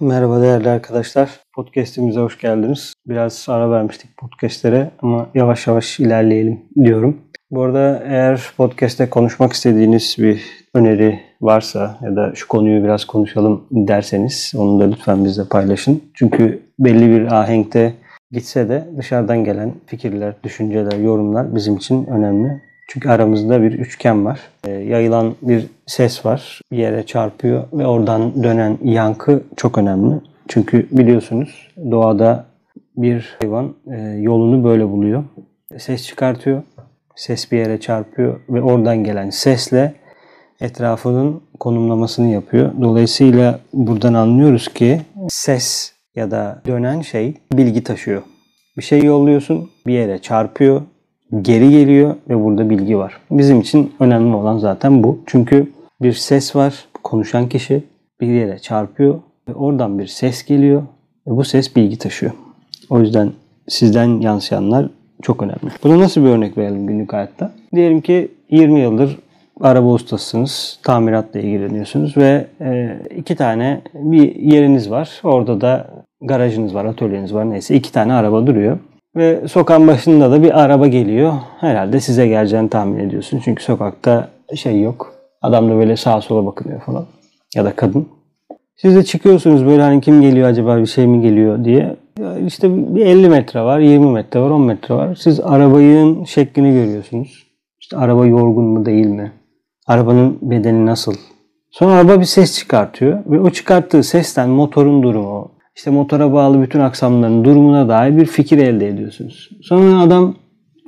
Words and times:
Merhaba 0.00 0.42
değerli 0.42 0.68
arkadaşlar. 0.68 1.30
Podcast'imize 1.54 2.20
hoş 2.20 2.38
geldiniz. 2.38 2.94
Biraz 3.06 3.46
ara 3.48 3.70
vermiştik 3.70 4.16
podcast'lere 4.16 4.90
ama 5.02 5.26
yavaş 5.34 5.66
yavaş 5.66 6.00
ilerleyelim 6.00 6.60
diyorum. 6.84 7.16
Bu 7.50 7.62
arada 7.62 8.02
eğer 8.06 8.52
podcast'te 8.56 9.10
konuşmak 9.10 9.52
istediğiniz 9.52 10.16
bir 10.18 10.42
öneri 10.74 11.20
varsa 11.40 11.98
ya 12.02 12.16
da 12.16 12.32
şu 12.34 12.48
konuyu 12.48 12.84
biraz 12.84 13.04
konuşalım 13.04 13.66
derseniz 13.70 14.52
onu 14.56 14.80
da 14.80 14.84
lütfen 14.84 15.24
bizle 15.24 15.42
paylaşın. 15.50 16.02
Çünkü 16.14 16.62
belli 16.78 17.10
bir 17.10 17.32
ahenkte 17.32 17.92
gitse 18.30 18.68
de 18.68 18.88
dışarıdan 18.98 19.44
gelen 19.44 19.74
fikirler, 19.86 20.34
düşünceler, 20.44 20.98
yorumlar 20.98 21.54
bizim 21.54 21.76
için 21.76 22.06
önemli. 22.06 22.62
Çünkü 22.92 23.08
aramızda 23.08 23.62
bir 23.62 23.72
üçgen 23.72 24.24
var. 24.24 24.40
E, 24.66 24.70
yayılan 24.70 25.34
bir 25.42 25.66
ses 25.86 26.26
var. 26.26 26.60
Bir 26.72 26.76
yere 26.76 27.06
çarpıyor 27.06 27.64
ve 27.72 27.86
oradan 27.86 28.44
dönen 28.44 28.78
yankı 28.84 29.42
çok 29.56 29.78
önemli. 29.78 30.14
Çünkü 30.48 30.88
biliyorsunuz 30.92 31.68
doğada 31.90 32.46
bir 32.96 33.36
hayvan 33.42 33.74
e, 33.92 34.00
yolunu 34.00 34.64
böyle 34.64 34.88
buluyor. 34.88 35.24
Ses 35.78 36.06
çıkartıyor. 36.06 36.62
Ses 37.16 37.52
bir 37.52 37.58
yere 37.58 37.80
çarpıyor 37.80 38.40
ve 38.48 38.62
oradan 38.62 39.04
gelen 39.04 39.30
sesle 39.30 39.94
etrafının 40.60 41.42
konumlamasını 41.60 42.30
yapıyor. 42.30 42.72
Dolayısıyla 42.80 43.60
buradan 43.72 44.14
anlıyoruz 44.14 44.68
ki 44.68 45.00
ses 45.28 45.92
ya 46.14 46.30
da 46.30 46.62
dönen 46.66 47.00
şey 47.00 47.34
bilgi 47.52 47.84
taşıyor. 47.84 48.22
Bir 48.78 48.82
şey 48.82 49.02
yolluyorsun, 49.02 49.70
bir 49.86 49.92
yere 49.92 50.18
çarpıyor, 50.18 50.82
geri 51.42 51.70
geliyor 51.70 52.14
ve 52.28 52.44
burada 52.44 52.70
bilgi 52.70 52.98
var. 52.98 53.20
Bizim 53.30 53.60
için 53.60 53.92
önemli 54.00 54.36
olan 54.36 54.58
zaten 54.58 55.02
bu. 55.02 55.18
Çünkü 55.26 55.66
bir 56.02 56.12
ses 56.12 56.56
var, 56.56 56.84
konuşan 57.04 57.48
kişi 57.48 57.84
bir 58.20 58.26
yere 58.26 58.58
çarpıyor 58.58 59.18
ve 59.48 59.54
oradan 59.54 59.98
bir 59.98 60.06
ses 60.06 60.44
geliyor 60.44 60.82
ve 61.26 61.36
bu 61.36 61.44
ses 61.44 61.76
bilgi 61.76 61.98
taşıyor. 61.98 62.32
O 62.90 63.00
yüzden 63.00 63.32
sizden 63.68 64.20
yansıyanlar 64.20 64.88
çok 65.22 65.42
önemli. 65.42 65.70
Buna 65.84 65.98
nasıl 65.98 66.24
bir 66.24 66.28
örnek 66.28 66.58
verelim 66.58 66.86
günlük 66.86 67.12
hayatta? 67.12 67.52
Diyelim 67.74 68.00
ki 68.00 68.28
20 68.50 68.80
yıldır 68.80 69.18
araba 69.60 69.88
ustasısınız, 69.88 70.78
tamiratla 70.82 71.40
ilgileniyorsunuz 71.40 72.16
ve 72.16 72.46
e, 72.60 72.98
iki 73.16 73.36
tane 73.36 73.80
bir 73.94 74.34
yeriniz 74.36 74.90
var. 74.90 75.20
Orada 75.22 75.60
da 75.60 75.86
garajınız 76.20 76.74
var, 76.74 76.84
atölyeniz 76.84 77.34
var 77.34 77.50
neyse 77.50 77.74
iki 77.74 77.92
tane 77.92 78.12
araba 78.12 78.46
duruyor. 78.46 78.78
Ve 79.16 79.48
sokağın 79.48 79.86
başında 79.88 80.30
da 80.30 80.42
bir 80.42 80.60
araba 80.60 80.86
geliyor. 80.86 81.32
Herhalde 81.58 82.00
size 82.00 82.28
geleceğini 82.28 82.68
tahmin 82.70 82.98
ediyorsun. 82.98 83.40
Çünkü 83.44 83.62
sokakta 83.62 84.28
şey 84.54 84.80
yok. 84.80 85.14
Adam 85.42 85.70
da 85.70 85.76
böyle 85.76 85.96
sağa 85.96 86.20
sola 86.20 86.46
bakınıyor 86.46 86.80
falan. 86.80 87.06
Ya 87.54 87.64
da 87.64 87.76
kadın. 87.76 88.08
Siz 88.76 88.96
de 88.96 89.04
çıkıyorsunuz 89.04 89.66
böyle 89.66 89.82
hani 89.82 90.00
kim 90.00 90.22
geliyor 90.22 90.48
acaba 90.48 90.78
bir 90.78 90.86
şey 90.86 91.06
mi 91.06 91.22
geliyor 91.22 91.64
diye. 91.64 91.96
İşte 92.46 92.94
bir 92.94 93.06
50 93.06 93.28
metre 93.28 93.60
var, 93.62 93.78
20 93.78 94.10
metre 94.10 94.40
var, 94.40 94.50
10 94.50 94.62
metre 94.62 94.94
var. 94.94 95.14
Siz 95.14 95.40
arabanın 95.40 96.24
şeklini 96.24 96.72
görüyorsunuz. 96.72 97.46
İşte 97.80 97.96
araba 97.96 98.26
yorgun 98.26 98.64
mu 98.64 98.86
değil 98.86 99.06
mi? 99.06 99.32
Arabanın 99.86 100.38
bedeni 100.42 100.86
nasıl? 100.86 101.14
Sonra 101.70 101.92
araba 101.92 102.20
bir 102.20 102.24
ses 102.24 102.58
çıkartıyor 102.58 103.18
ve 103.26 103.40
o 103.40 103.50
çıkarttığı 103.50 104.02
sesten 104.02 104.48
motorun 104.48 105.02
durumu, 105.02 105.52
işte 105.80 105.90
motora 105.90 106.32
bağlı 106.32 106.62
bütün 106.62 106.80
aksamların 106.80 107.44
durumuna 107.44 107.88
dair 107.88 108.16
bir 108.16 108.26
fikir 108.26 108.58
elde 108.58 108.88
ediyorsunuz. 108.88 109.50
Sonra 109.62 110.00
adam, 110.00 110.34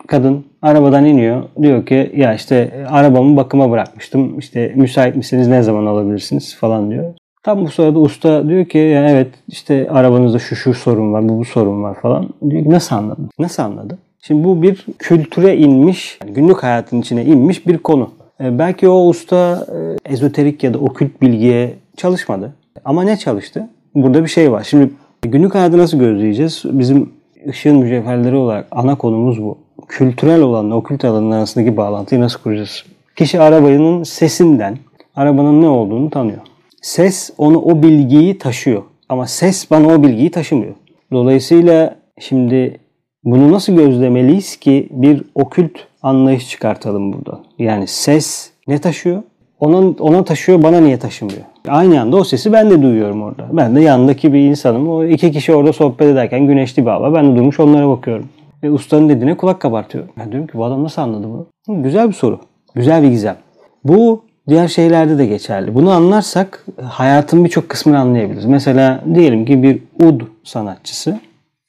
kadın 0.06 0.44
arabadan 0.62 1.04
iniyor. 1.04 1.42
Diyor 1.62 1.86
ki 1.86 2.12
ya 2.16 2.34
işte 2.34 2.86
arabamı 2.90 3.36
bakıma 3.36 3.70
bırakmıştım. 3.70 4.38
İşte 4.38 4.72
müsait 4.76 5.16
misiniz 5.16 5.48
ne 5.48 5.62
zaman 5.62 5.86
alabilirsiniz 5.86 6.56
falan 6.56 6.90
diyor. 6.90 7.14
Tam 7.42 7.64
bu 7.64 7.68
sırada 7.68 7.98
usta 7.98 8.48
diyor 8.48 8.64
ki 8.64 8.78
ya 8.78 9.10
evet 9.10 9.28
işte 9.48 9.90
arabanızda 9.90 10.38
şu 10.38 10.56
şu 10.56 10.74
sorun 10.74 11.12
var, 11.12 11.28
bu 11.28 11.38
bu 11.38 11.44
sorun 11.44 11.82
var 11.82 12.00
falan. 12.00 12.28
Diyor 12.50 12.64
ki 12.64 12.70
nasıl 12.70 12.96
anladın? 12.96 13.30
Nasıl 13.38 13.62
anladı? 13.62 13.98
Şimdi 14.22 14.44
bu 14.44 14.62
bir 14.62 14.86
kültüre 14.98 15.56
inmiş, 15.56 16.18
günlük 16.26 16.62
hayatın 16.62 17.00
içine 17.00 17.24
inmiş 17.24 17.66
bir 17.66 17.78
konu. 17.78 18.10
E, 18.40 18.58
belki 18.58 18.88
o 18.88 19.08
usta 19.08 19.66
e, 20.06 20.12
ezoterik 20.12 20.64
ya 20.64 20.74
da 20.74 20.78
okült 20.78 21.22
bilgiye 21.22 21.74
çalışmadı. 21.96 22.52
Ama 22.84 23.02
ne 23.02 23.16
çalıştı? 23.16 23.68
Burada 23.94 24.22
bir 24.22 24.28
şey 24.28 24.52
var. 24.52 24.64
Şimdi 24.64 24.90
günlük 25.22 25.54
hayatı 25.54 25.78
nasıl 25.78 25.98
gözleyeceğiz? 25.98 26.62
Bizim 26.64 27.12
ışığın 27.48 27.76
mücevherleri 27.76 28.36
olarak 28.36 28.66
ana 28.70 28.94
konumuz 28.94 29.42
bu. 29.42 29.58
Kültürel 29.88 30.40
olanla 30.40 30.74
okült 30.74 31.04
alanın 31.04 31.30
arasındaki 31.30 31.76
bağlantıyı 31.76 32.20
nasıl 32.20 32.40
kuracağız? 32.40 32.84
Kişi 33.16 33.40
arabanın 33.40 34.02
sesinden 34.02 34.78
arabanın 35.16 35.62
ne 35.62 35.68
olduğunu 35.68 36.10
tanıyor. 36.10 36.40
Ses 36.82 37.30
onu 37.38 37.62
o 37.62 37.82
bilgiyi 37.82 38.38
taşıyor. 38.38 38.82
Ama 39.08 39.26
ses 39.26 39.70
bana 39.70 39.86
o 39.86 40.02
bilgiyi 40.02 40.30
taşımıyor. 40.30 40.74
Dolayısıyla 41.12 41.96
şimdi 42.18 42.80
bunu 43.24 43.52
nasıl 43.52 43.72
gözlemeliyiz 43.72 44.56
ki 44.56 44.88
bir 44.90 45.24
okült 45.34 45.72
anlayış 46.02 46.48
çıkartalım 46.48 47.12
burada. 47.12 47.40
Yani 47.58 47.86
ses 47.86 48.50
ne 48.68 48.78
taşıyor? 48.78 49.22
Ona, 49.60 49.76
ona 50.00 50.24
taşıyor, 50.24 50.62
bana 50.62 50.80
niye 50.80 50.98
taşımıyor? 50.98 51.42
Aynı 51.68 52.00
anda 52.00 52.16
o 52.16 52.24
sesi 52.24 52.52
ben 52.52 52.70
de 52.70 52.82
duyuyorum 52.82 53.22
orada. 53.22 53.48
Ben 53.52 53.76
de 53.76 53.80
yanındaki 53.80 54.32
bir 54.32 54.40
insanım. 54.40 54.88
O 54.88 55.04
iki 55.04 55.32
kişi 55.32 55.54
orada 55.54 55.72
sohbet 55.72 56.08
ederken 56.08 56.46
güneşli 56.46 56.86
bir 56.86 56.90
hava. 56.90 57.14
Ben 57.14 57.32
de 57.32 57.36
durmuş 57.36 57.60
onlara 57.60 57.88
bakıyorum. 57.88 58.28
Ve 58.62 58.70
ustanın 58.70 59.08
dediğine 59.08 59.36
kulak 59.36 59.60
kabartıyorum. 59.60 60.10
Ben 60.18 60.32
diyorum 60.32 60.46
ki 60.46 60.58
bu 60.58 60.64
adam 60.64 60.84
nasıl 60.84 61.02
anladı 61.02 61.26
bunu? 61.28 61.82
Güzel 61.82 62.08
bir 62.08 62.12
soru. 62.12 62.40
Güzel 62.74 63.02
bir 63.02 63.08
gizem. 63.08 63.36
Bu 63.84 64.24
diğer 64.48 64.68
şeylerde 64.68 65.18
de 65.18 65.26
geçerli. 65.26 65.74
Bunu 65.74 65.90
anlarsak 65.90 66.66
hayatın 66.82 67.44
birçok 67.44 67.68
kısmını 67.68 67.98
anlayabiliriz. 67.98 68.44
Mesela 68.44 69.04
diyelim 69.14 69.44
ki 69.44 69.62
bir 69.62 69.82
ud 70.06 70.20
sanatçısı 70.44 71.20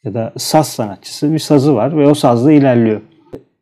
ya 0.03 0.13
da 0.13 0.33
saz 0.37 0.67
sanatçısı 0.67 1.33
bir 1.33 1.39
sazı 1.39 1.75
var 1.75 1.97
ve 1.97 2.07
o 2.07 2.13
sazla 2.13 2.51
ilerliyor. 2.51 3.01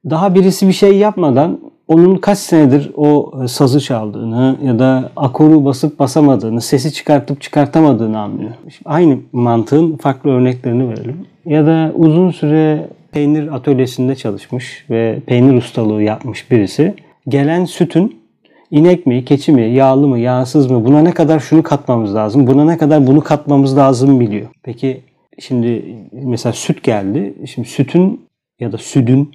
Daha 0.10 0.36
birisi 0.36 0.68
bir 0.68 0.74
şey 0.74 0.98
yapmadan 0.98 1.60
onun 1.92 2.16
kaç 2.16 2.38
senedir 2.38 2.92
o 2.96 3.32
e, 3.44 3.48
sazı 3.48 3.80
çaldığını 3.80 4.58
ya 4.64 4.80
da 4.80 5.12
akoru 5.16 5.66
basıp 5.66 6.00
basamadığını, 6.00 6.62
sesi 6.62 6.94
çıkartıp 6.94 7.42
çıkartamadığını 7.42 8.20
anlıyor. 8.20 8.52
Şimdi 8.62 8.90
aynı 8.90 9.18
mantığın 9.32 9.98
farklı 9.98 10.30
örneklerini 10.30 10.90
verelim. 10.90 11.26
Ya 11.46 11.66
da 11.66 11.92
uzun 11.96 12.32
süre 12.32 12.88
peynir 13.12 13.56
atölyesinde 13.56 14.16
çalışmış 14.16 14.86
ve 14.90 15.20
peynir 15.26 15.58
ustalığı 15.58 16.04
yapmış 16.04 16.52
birisi 16.52 16.94
gelen 17.28 17.66
sütün 17.66 18.22
inek 18.72 19.06
mi, 19.06 19.26
keçi 19.26 19.52
mi, 19.52 19.62
yağlı 19.62 20.08
mı, 20.08 20.20
yağsız 20.20 20.72
mı, 20.72 20.86
buna 20.86 21.02
ne 21.02 21.12
kadar 21.12 21.40
şunu 21.40 21.64
katmamız 21.64 22.16
lazım, 22.16 22.48
buna 22.48 22.66
ne 22.66 22.78
kadar 22.78 23.08
bunu 23.08 23.22
katmamız 23.22 23.78
lazım 23.78 24.20
biliyor. 24.20 24.48
Peki 24.64 25.02
şimdi 25.40 25.96
mesela 26.12 26.54
süt 26.54 26.84
geldi. 26.84 27.34
Şimdi 27.54 27.68
sütün 27.68 28.22
ya 28.60 28.72
da 28.72 28.78
südün 28.78 29.32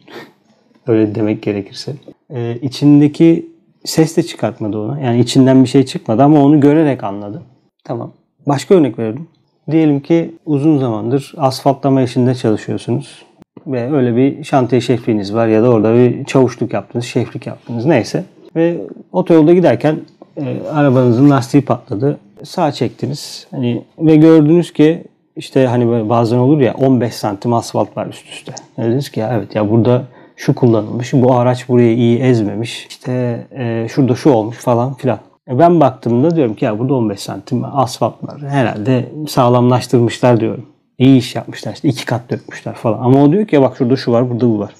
öyle 0.88 1.14
demek 1.14 1.42
gerekirse 1.42 1.92
e, 2.30 2.58
içindeki 2.62 3.46
ses 3.84 4.16
de 4.16 4.22
çıkartmadı 4.22 4.78
ona. 4.78 5.00
Yani 5.00 5.20
içinden 5.20 5.62
bir 5.62 5.68
şey 5.68 5.86
çıkmadı 5.86 6.22
ama 6.22 6.44
onu 6.44 6.60
görerek 6.60 7.04
anladı. 7.04 7.42
Tamam. 7.84 8.12
Başka 8.46 8.74
örnek 8.74 8.98
verelim. 8.98 9.28
Diyelim 9.70 10.00
ki 10.00 10.34
uzun 10.46 10.78
zamandır 10.78 11.34
asfaltlama 11.36 12.02
işinde 12.02 12.34
çalışıyorsunuz 12.34 13.24
ve 13.66 13.92
öyle 13.92 14.16
bir 14.16 14.44
şantiye 14.44 14.80
şefliğiniz 14.80 15.34
var 15.34 15.46
ya 15.46 15.62
da 15.62 15.70
orada 15.70 15.94
bir 15.94 16.24
çavuşluk 16.24 16.72
yaptınız, 16.72 17.04
şeflik 17.04 17.46
yaptınız 17.46 17.86
neyse. 17.86 18.24
Ve 18.56 18.80
otoyolda 19.12 19.52
giderken 19.52 20.00
e, 20.36 20.56
arabanızın 20.72 21.30
lastiği 21.30 21.64
patladı. 21.64 22.18
Sağ 22.44 22.72
çektiniz. 22.72 23.46
Hani 23.50 23.84
ve 23.98 24.16
gördünüz 24.16 24.72
ki 24.72 25.04
işte 25.36 25.66
hani 25.66 26.08
bazen 26.08 26.38
olur 26.38 26.60
ya 26.60 26.74
15 26.74 27.14
santim 27.14 27.52
asfalt 27.52 27.96
var 27.96 28.06
üst 28.06 28.28
üste. 28.28 28.52
Dediniz 28.78 29.10
ki 29.10 29.20
ya 29.20 29.32
evet 29.32 29.54
ya 29.54 29.70
burada 29.70 30.04
şu 30.36 30.54
kullanılmış, 30.54 31.12
bu 31.12 31.34
araç 31.34 31.68
burayı 31.68 31.96
iyi 31.96 32.18
ezmemiş, 32.18 32.86
işte 32.88 33.46
e, 33.50 33.86
şurada 33.88 34.14
şu 34.14 34.30
olmuş 34.30 34.56
falan 34.56 34.94
filan. 34.94 35.18
E 35.50 35.58
ben 35.58 35.80
baktığımda 35.80 36.36
diyorum 36.36 36.54
ki 36.54 36.64
ya 36.64 36.78
burada 36.78 36.94
15 36.94 37.20
santim 37.20 37.64
asfalt 37.64 38.24
var. 38.24 38.40
Herhalde 38.40 39.08
sağlamlaştırmışlar 39.28 40.40
diyorum. 40.40 40.66
İyi 40.98 41.18
iş 41.18 41.34
yapmışlar 41.34 41.72
işte 41.72 41.88
iki 41.88 42.04
kat 42.04 42.30
dökmüşler 42.30 42.74
falan. 42.74 42.98
Ama 42.98 43.22
o 43.22 43.32
diyor 43.32 43.46
ki 43.46 43.54
ya 43.54 43.62
bak 43.62 43.76
şurada 43.76 43.96
şu 43.96 44.12
var, 44.12 44.30
burada 44.30 44.48
bu 44.48 44.58
var. 44.58 44.70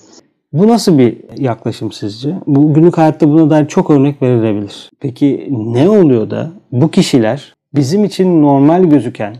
Bu 0.52 0.68
nasıl 0.68 0.98
bir 0.98 1.16
yaklaşım 1.36 1.92
sizce? 1.92 2.34
Bu 2.46 2.74
günlük 2.74 2.98
hayatta 2.98 3.28
buna 3.28 3.50
dair 3.50 3.66
çok 3.66 3.90
örnek 3.90 4.22
verilebilir. 4.22 4.90
Peki 5.00 5.48
ne 5.50 5.88
oluyor 5.88 6.30
da 6.30 6.50
bu 6.72 6.90
kişiler 6.90 7.54
bizim 7.74 8.04
için 8.04 8.42
normal 8.42 8.84
gözüken 8.84 9.36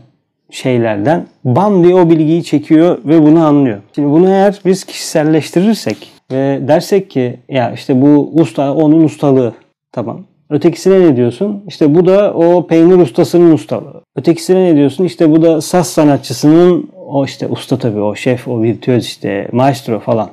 şeylerden 0.51 1.27
bam 1.43 1.83
diye 1.83 1.95
o 1.95 2.09
bilgiyi 2.09 2.43
çekiyor 2.43 2.97
ve 3.05 3.23
bunu 3.23 3.45
anlıyor. 3.45 3.77
Şimdi 3.95 4.09
bunu 4.09 4.29
eğer 4.29 4.61
biz 4.65 4.83
kişiselleştirirsek 4.83 6.11
ve 6.31 6.67
dersek 6.67 7.09
ki 7.09 7.39
ya 7.49 7.71
işte 7.71 8.01
bu 8.01 8.31
usta 8.33 8.73
onun 8.73 9.03
ustalığı 9.03 9.53
tamam. 9.91 10.23
Ötekisine 10.49 11.01
ne 11.01 11.15
diyorsun? 11.15 11.63
İşte 11.67 11.95
bu 11.95 12.05
da 12.05 12.33
o 12.33 12.67
peynir 12.67 12.97
ustasının 12.97 13.51
ustalığı. 13.51 14.01
Ötekisine 14.15 14.65
ne 14.65 14.75
diyorsun? 14.75 15.03
İşte 15.03 15.31
bu 15.31 15.41
da 15.41 15.61
saz 15.61 15.87
sanatçısının 15.87 16.89
o 17.07 17.25
işte 17.25 17.47
usta 17.47 17.77
tabii 17.77 17.99
o 17.99 18.15
şef, 18.15 18.47
o 18.47 18.61
virtüöz 18.61 19.05
işte 19.05 19.47
maestro 19.51 19.99
falan. 19.99 20.29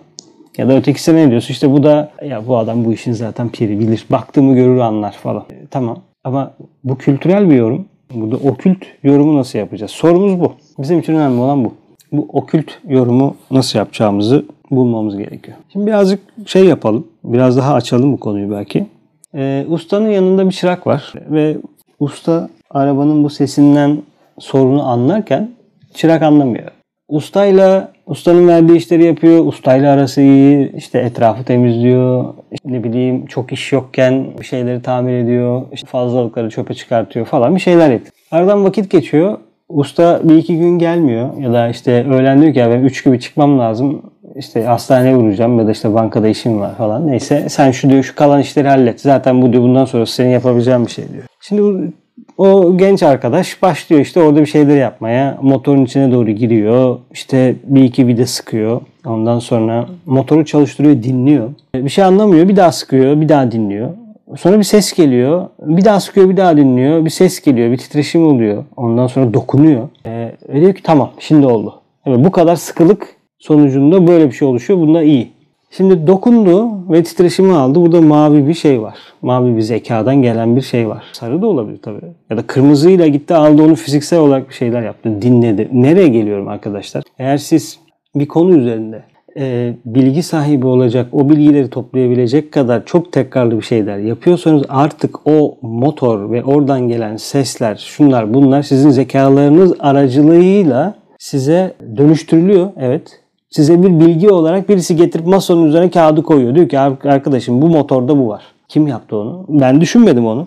Ya 0.58 0.68
da 0.68 0.76
ötekisine 0.76 1.26
ne 1.26 1.30
diyorsun? 1.30 1.52
İşte 1.52 1.72
bu 1.72 1.82
da 1.82 2.10
ya 2.24 2.46
bu 2.46 2.56
adam 2.56 2.84
bu 2.84 2.92
işin 2.92 3.12
zaten 3.12 3.48
piri 3.48 3.80
bilir. 3.80 4.06
Baktığımı 4.10 4.54
görür 4.54 4.78
anlar 4.78 5.12
falan. 5.12 5.44
E, 5.50 5.66
tamam. 5.70 5.98
Ama 6.24 6.54
bu 6.84 6.98
kültürel 6.98 7.50
bir 7.50 7.56
yorum. 7.56 7.86
Burada 8.14 8.36
okült 8.36 8.78
yorumu 9.02 9.38
nasıl 9.38 9.58
yapacağız? 9.58 9.90
Sorumuz 9.90 10.40
bu. 10.40 10.52
Bizim 10.78 10.98
için 10.98 11.14
önemli 11.14 11.40
olan 11.40 11.64
bu. 11.64 11.74
Bu 12.12 12.28
okült 12.32 12.70
yorumu 12.88 13.36
nasıl 13.50 13.78
yapacağımızı 13.78 14.44
bulmamız 14.70 15.16
gerekiyor. 15.16 15.56
Şimdi 15.72 15.86
birazcık 15.86 16.20
şey 16.46 16.64
yapalım. 16.64 17.06
Biraz 17.24 17.56
daha 17.56 17.74
açalım 17.74 18.12
bu 18.12 18.20
konuyu 18.20 18.50
belki. 18.50 18.86
Ee, 19.34 19.66
ustanın 19.68 20.08
yanında 20.08 20.46
bir 20.46 20.52
çırak 20.52 20.86
var 20.86 21.12
ve 21.30 21.56
usta 22.00 22.48
arabanın 22.70 23.24
bu 23.24 23.30
sesinden 23.30 23.98
sorunu 24.38 24.88
anlarken 24.88 25.50
çırak 25.94 26.22
anlamıyor. 26.22 26.70
Ustayla 27.08 27.92
ustanın 28.06 28.48
verdiği 28.48 28.76
işleri 28.76 29.04
yapıyor. 29.04 29.46
Ustayla 29.46 29.94
arası 29.94 30.20
iyi. 30.20 30.72
işte 30.76 30.98
etrafı 30.98 31.44
temizliyor. 31.44 32.34
İşte 32.52 32.72
ne 32.72 32.84
bileyim 32.84 33.26
çok 33.26 33.52
iş 33.52 33.72
yokken 33.72 34.38
bir 34.38 34.44
şeyleri 34.44 34.82
tamir 34.82 35.12
ediyor. 35.12 35.62
İşte 35.72 35.86
fazlalıkları 35.86 36.50
çöpe 36.50 36.74
çıkartıyor 36.74 37.26
falan 37.26 37.54
bir 37.54 37.60
şeyler 37.60 37.90
yapıyor. 37.90 38.12
Aradan 38.30 38.64
vakit 38.64 38.90
geçiyor. 38.90 39.38
Usta 39.68 40.20
bir 40.24 40.36
iki 40.36 40.58
gün 40.58 40.78
gelmiyor 40.78 41.36
ya 41.38 41.52
da 41.52 41.68
işte 41.68 42.06
öğlen 42.10 42.42
diyor 42.42 42.52
ki 42.52 42.58
ya 42.58 42.70
ben 42.70 42.82
3 42.82 43.04
gibi 43.04 43.20
çıkmam 43.20 43.58
lazım. 43.58 44.02
İşte 44.36 44.64
hastaneye 44.64 45.16
vuracağım 45.16 45.58
ya 45.58 45.66
da 45.66 45.70
işte 45.70 45.94
bankada 45.94 46.28
işim 46.28 46.60
var 46.60 46.74
falan. 46.74 47.06
Neyse 47.06 47.48
sen 47.48 47.70
şu 47.70 47.90
diyor 47.90 48.02
şu 48.02 48.14
kalan 48.14 48.40
işleri 48.40 48.68
hallet. 48.68 49.00
Zaten 49.00 49.42
bu 49.42 49.52
diyor 49.52 49.62
bundan 49.62 49.84
sonra 49.84 50.06
senin 50.06 50.30
yapabileceğin 50.30 50.86
bir 50.86 50.90
şey 50.90 51.04
diyor. 51.12 51.24
Şimdi 51.40 51.92
o 52.38 52.76
genç 52.76 53.02
arkadaş 53.02 53.62
başlıyor 53.62 54.02
işte 54.02 54.22
orada 54.22 54.40
bir 54.40 54.46
şeyler 54.46 54.76
yapmaya. 54.76 55.38
Motorun 55.42 55.84
içine 55.84 56.12
doğru 56.12 56.30
giriyor. 56.30 56.98
İşte 57.12 57.54
bir 57.64 57.82
iki 57.82 58.06
vida 58.06 58.26
sıkıyor. 58.26 58.80
Ondan 59.06 59.38
sonra 59.38 59.86
motoru 60.06 60.44
çalıştırıyor, 60.44 61.02
dinliyor. 61.02 61.48
Bir 61.74 61.88
şey 61.90 62.04
anlamıyor, 62.04 62.48
bir 62.48 62.56
daha 62.56 62.72
sıkıyor, 62.72 63.20
bir 63.20 63.28
daha 63.28 63.52
dinliyor. 63.52 63.90
Sonra 64.36 64.58
bir 64.58 64.64
ses 64.64 64.92
geliyor. 64.92 65.46
Bir 65.60 65.84
daha 65.84 66.00
sıkıyor, 66.00 66.28
bir 66.28 66.36
daha 66.36 66.56
dinliyor. 66.56 67.04
Bir 67.04 67.10
ses 67.10 67.40
geliyor, 67.40 67.72
bir 67.72 67.76
titreşim 67.76 68.26
oluyor. 68.26 68.64
Ondan 68.76 69.06
sonra 69.06 69.34
dokunuyor. 69.34 69.88
Ee, 70.06 70.32
diyor 70.54 70.74
ki 70.74 70.82
tamam, 70.82 71.10
şimdi 71.18 71.46
oldu. 71.46 71.74
Evet, 72.06 72.24
bu 72.24 72.30
kadar 72.30 72.56
sıkılık 72.56 73.16
sonucunda 73.38 74.06
böyle 74.06 74.26
bir 74.26 74.32
şey 74.32 74.48
oluşuyor. 74.48 74.80
Bunda 74.80 75.02
iyi. 75.02 75.30
Şimdi 75.76 76.06
dokundu 76.06 76.70
ve 76.92 77.02
titreşimi 77.02 77.52
aldı. 77.52 77.80
Burada 77.80 78.00
mavi 78.00 78.48
bir 78.48 78.54
şey 78.54 78.82
var. 78.82 78.98
Mavi 79.22 79.56
bir 79.56 79.60
zekadan 79.60 80.22
gelen 80.22 80.56
bir 80.56 80.60
şey 80.60 80.88
var. 80.88 81.04
Sarı 81.12 81.42
da 81.42 81.46
olabilir 81.46 81.78
tabii. 81.82 82.00
Ya 82.30 82.36
da 82.36 82.42
kırmızıyla 82.46 83.06
gitti 83.06 83.34
aldı 83.34 83.62
onu 83.62 83.74
fiziksel 83.74 84.18
olarak 84.18 84.48
bir 84.48 84.54
şeyler 84.54 84.82
yaptı. 84.82 85.22
Dinledi. 85.22 85.68
Nereye 85.72 86.08
geliyorum 86.08 86.48
arkadaşlar? 86.48 87.02
Eğer 87.18 87.36
siz 87.36 87.78
bir 88.14 88.28
konu 88.28 88.56
üzerinde 88.56 89.02
e, 89.38 89.74
bilgi 89.84 90.22
sahibi 90.22 90.66
olacak, 90.66 91.06
o 91.12 91.28
bilgileri 91.28 91.70
toplayabilecek 91.70 92.52
kadar 92.52 92.84
çok 92.84 93.12
tekrarlı 93.12 93.56
bir 93.56 93.64
şeyler 93.64 93.98
yapıyorsanız 93.98 94.62
artık 94.68 95.28
o 95.28 95.58
motor 95.62 96.30
ve 96.30 96.44
oradan 96.44 96.88
gelen 96.88 97.16
sesler, 97.16 97.76
şunlar 97.76 98.34
bunlar 98.34 98.62
sizin 98.62 98.90
zekalarınız 98.90 99.74
aracılığıyla 99.80 100.94
size 101.18 101.74
dönüştürülüyor. 101.96 102.70
Evet 102.76 103.23
size 103.54 103.82
bir 103.82 104.00
bilgi 104.00 104.30
olarak 104.30 104.68
birisi 104.68 104.96
getirip 104.96 105.26
masanın 105.26 105.66
üzerine 105.66 105.90
kağıdı 105.90 106.22
koyuyor. 106.22 106.54
Diyor 106.54 106.68
ki 106.68 106.78
arkadaşım 106.78 107.62
bu 107.62 107.68
motorda 107.68 108.18
bu 108.18 108.28
var. 108.28 108.42
Kim 108.68 108.86
yaptı 108.86 109.16
onu? 109.16 109.44
Ben 109.48 109.80
düşünmedim 109.80 110.26
onu. 110.26 110.46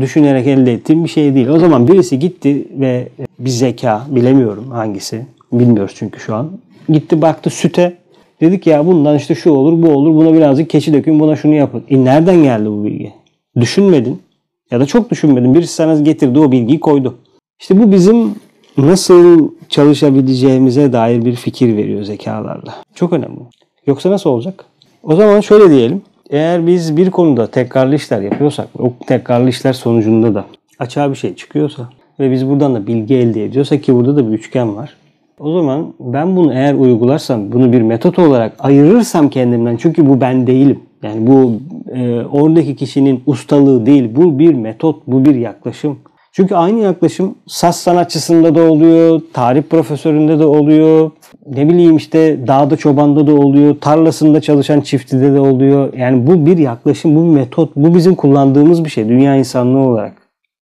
Düşünerek 0.00 0.46
elde 0.46 0.72
ettiğim 0.72 1.04
bir 1.04 1.08
şey 1.08 1.34
değil. 1.34 1.48
O 1.48 1.58
zaman 1.58 1.88
birisi 1.88 2.18
gitti 2.18 2.68
ve 2.80 3.08
bir 3.38 3.50
zeka 3.50 4.02
bilemiyorum 4.08 4.70
hangisi. 4.70 5.26
Bilmiyoruz 5.52 5.94
çünkü 5.96 6.20
şu 6.20 6.34
an. 6.34 6.50
Gitti 6.88 7.22
baktı 7.22 7.50
süte. 7.50 7.96
Dedik 8.40 8.66
ya 8.66 8.86
bundan 8.86 9.16
işte 9.16 9.34
şu 9.34 9.50
olur 9.50 9.82
bu 9.82 9.88
olur. 9.88 10.14
Buna 10.14 10.34
birazcık 10.34 10.70
keçi 10.70 10.92
dökün 10.92 11.20
buna 11.20 11.36
şunu 11.36 11.54
yapın. 11.54 11.82
E 11.88 12.04
nereden 12.04 12.42
geldi 12.42 12.66
bu 12.66 12.84
bilgi? 12.84 13.12
Düşünmedin. 13.60 14.22
Ya 14.70 14.80
da 14.80 14.86
çok 14.86 15.10
düşünmedin. 15.10 15.54
Birisi 15.54 15.74
sana 15.74 16.00
getirdi 16.00 16.38
o 16.38 16.52
bilgiyi 16.52 16.80
koydu. 16.80 17.14
İşte 17.60 17.78
bu 17.82 17.92
bizim 17.92 18.34
nasıl 18.76 19.48
çalışabileceğimize 19.68 20.92
dair 20.92 21.24
bir 21.24 21.34
fikir 21.34 21.76
veriyor 21.76 22.02
zekalarla. 22.02 22.74
Çok 22.94 23.12
önemli. 23.12 23.40
Yoksa 23.86 24.10
nasıl 24.10 24.30
olacak? 24.30 24.64
O 25.02 25.16
zaman 25.16 25.40
şöyle 25.40 25.70
diyelim. 25.70 26.02
Eğer 26.30 26.66
biz 26.66 26.96
bir 26.96 27.10
konuda 27.10 27.46
tekrarlı 27.46 27.94
işler 27.94 28.20
yapıyorsak, 28.20 28.68
o 28.78 28.92
tekrarlı 29.06 29.48
işler 29.48 29.72
sonucunda 29.72 30.34
da 30.34 30.44
açığa 30.78 31.10
bir 31.10 31.16
şey 31.16 31.34
çıkıyorsa 31.34 31.88
ve 32.20 32.30
biz 32.30 32.48
buradan 32.48 32.74
da 32.74 32.86
bilgi 32.86 33.14
elde 33.14 33.44
ediyorsak 33.44 33.82
ki 33.82 33.94
burada 33.94 34.16
da 34.16 34.28
bir 34.28 34.38
üçgen 34.38 34.76
var. 34.76 34.96
O 35.38 35.52
zaman 35.52 35.94
ben 36.00 36.36
bunu 36.36 36.52
eğer 36.52 36.74
uygularsam, 36.74 37.52
bunu 37.52 37.72
bir 37.72 37.82
metot 37.82 38.18
olarak 38.18 38.52
ayırırsam 38.58 39.30
kendimden 39.30 39.76
çünkü 39.76 40.08
bu 40.08 40.20
ben 40.20 40.46
değilim. 40.46 40.80
Yani 41.02 41.26
bu 41.26 41.52
e, 41.94 42.20
oradaki 42.32 42.76
kişinin 42.76 43.22
ustalığı 43.26 43.86
değil, 43.86 44.10
bu 44.16 44.38
bir 44.38 44.54
metot, 44.54 44.96
bu 45.06 45.24
bir 45.24 45.34
yaklaşım. 45.34 45.98
Çünkü 46.32 46.54
aynı 46.54 46.80
yaklaşım 46.80 47.34
saz 47.46 47.76
sanatçısında 47.80 48.54
da 48.54 48.70
oluyor, 48.70 49.20
tarih 49.32 49.62
profesöründe 49.62 50.38
de 50.38 50.44
oluyor, 50.44 51.10
ne 51.46 51.68
bileyim 51.68 51.96
işte 51.96 52.46
dağda 52.46 52.76
çobanda 52.76 53.26
da 53.26 53.32
oluyor, 53.32 53.76
tarlasında 53.80 54.40
çalışan 54.40 54.80
çiftide 54.80 55.34
de 55.34 55.40
oluyor. 55.40 55.92
Yani 55.94 56.26
bu 56.26 56.46
bir 56.46 56.58
yaklaşım, 56.58 57.16
bu 57.16 57.22
bir 57.24 57.40
metot, 57.40 57.76
bu 57.76 57.94
bizim 57.94 58.14
kullandığımız 58.14 58.84
bir 58.84 58.90
şey 58.90 59.08
dünya 59.08 59.36
insanlığı 59.36 59.78
olarak. 59.78 60.12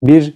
Bir 0.04 0.34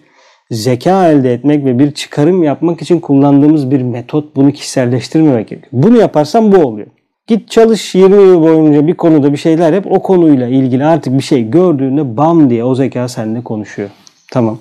zeka 0.52 1.08
elde 1.08 1.34
etmek 1.34 1.66
ve 1.66 1.80
bir 1.80 1.92
çıkarım 1.92 2.44
yapmak 2.44 2.82
için 2.82 3.00
kullandığımız 3.00 3.72
bir 3.72 3.82
metot. 3.82 4.36
Bunu 4.36 4.52
kişiselleştirmemek 4.52 5.48
gerekiyor. 5.48 5.84
Bunu 5.84 5.98
yaparsam 5.98 6.52
bu 6.52 6.58
oluyor. 6.58 6.88
Git 7.28 7.52
çalış 7.52 7.96
20 7.96 8.16
yıl 8.16 8.42
boyunca 8.42 8.88
bir 8.88 8.94
konuda 8.94 9.32
bir 9.32 9.38
şeyler 9.38 9.74
yap. 9.74 9.86
O 9.90 10.02
konuyla 10.02 10.48
ilgili 10.48 10.86
artık 10.86 11.14
bir 11.14 11.24
şey 11.24 11.50
gördüğünde 11.50 12.18
bam 12.18 12.50
diye 12.50 12.64
o 12.64 12.76
zeka 12.76 13.08
seninle 13.08 13.44
konuşuyor. 13.44 13.90
Tamam. 14.32 14.58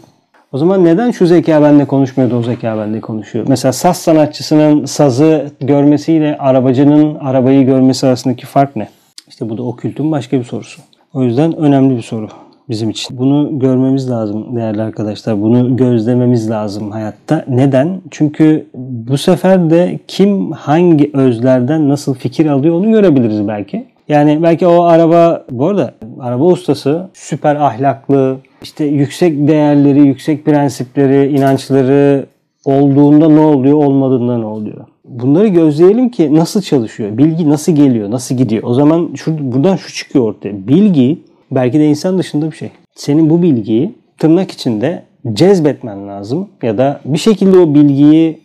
O 0.53 0.59
zaman 0.59 0.85
neden 0.85 1.11
şu 1.11 1.27
zeka 1.27 1.63
bende 1.63 1.85
konuşmuyor 1.85 2.31
da 2.31 2.37
o 2.37 2.43
zeka 2.43 2.79
bende 2.79 3.01
konuşuyor? 3.01 3.45
Mesela 3.49 3.73
saz 3.73 3.97
sanatçısının 3.97 4.85
sazı 4.85 5.51
görmesiyle 5.61 6.39
arabacının 6.39 7.15
arabayı 7.15 7.67
görmesi 7.67 8.07
arasındaki 8.07 8.47
fark 8.47 8.77
ne? 8.77 8.89
İşte 9.29 9.49
bu 9.49 9.59
da 9.59 9.63
okültün 9.63 10.13
başka 10.13 10.39
bir 10.39 10.45
sorusu. 10.45 10.83
O 11.15 11.23
yüzden 11.23 11.57
önemli 11.57 11.97
bir 11.97 12.03
soru 12.03 12.29
bizim 12.69 12.91
için. 12.91 13.19
Bunu 13.19 13.59
görmemiz 13.59 14.11
lazım 14.11 14.57
değerli 14.57 14.83
arkadaşlar. 14.83 15.43
Bunu 15.43 15.77
gözlememiz 15.77 16.51
lazım 16.51 16.91
hayatta. 16.91 17.45
Neden? 17.49 18.01
Çünkü 18.11 18.67
bu 18.75 19.19
sefer 19.19 19.71
de 19.71 19.99
kim 20.09 20.53
hangi 20.53 21.11
özlerden 21.15 21.89
nasıl 21.89 22.15
fikir 22.15 22.47
alıyor 22.47 22.75
onu 22.75 22.91
görebiliriz 22.91 23.49
belki. 23.49 23.87
Yani 24.09 24.43
belki 24.43 24.67
o 24.67 24.83
araba, 24.83 25.45
bu 25.51 25.67
arada 25.67 25.95
araba 26.21 26.45
ustası 26.45 27.09
süper 27.15 27.57
ahlaklı, 27.57 28.37
işte 28.63 28.85
yüksek 28.85 29.49
değerleri, 29.49 30.01
yüksek 30.01 30.45
prensipleri, 30.45 31.33
inançları 31.33 32.27
olduğunda 32.65 33.29
ne 33.29 33.41
oluyor, 33.41 33.79
olmadığında 33.79 34.39
ne 34.39 34.45
oluyor? 34.45 34.87
Bunları 35.05 35.49
gözleyelim 35.49 36.09
ki 36.09 36.35
nasıl 36.35 36.63
çalışıyor, 36.63 37.19
bilgi 37.19 37.51
nasıl 37.51 37.73
geliyor, 37.73 38.11
nasıl 38.11 38.35
gidiyor. 38.35 38.63
O 38.63 38.75
zaman 38.75 39.11
şu, 39.15 39.53
buradan 39.53 39.77
şu 39.77 39.95
çıkıyor 39.95 40.25
ortaya. 40.25 40.69
Bilgi 40.69 41.19
belki 41.51 41.79
de 41.79 41.87
insan 41.87 42.19
dışında 42.19 42.51
bir 42.51 42.57
şey. 42.57 42.71
Senin 42.95 43.31
bu 43.31 43.43
bilgiyi 43.43 43.95
tırnak 44.19 44.51
içinde 44.51 45.03
cezbetmen 45.33 46.09
lazım 46.09 46.49
ya 46.63 46.79
da 46.79 47.01
bir 47.05 47.19
şekilde 47.19 47.59
o 47.59 47.75
bilgiyi 47.75 48.39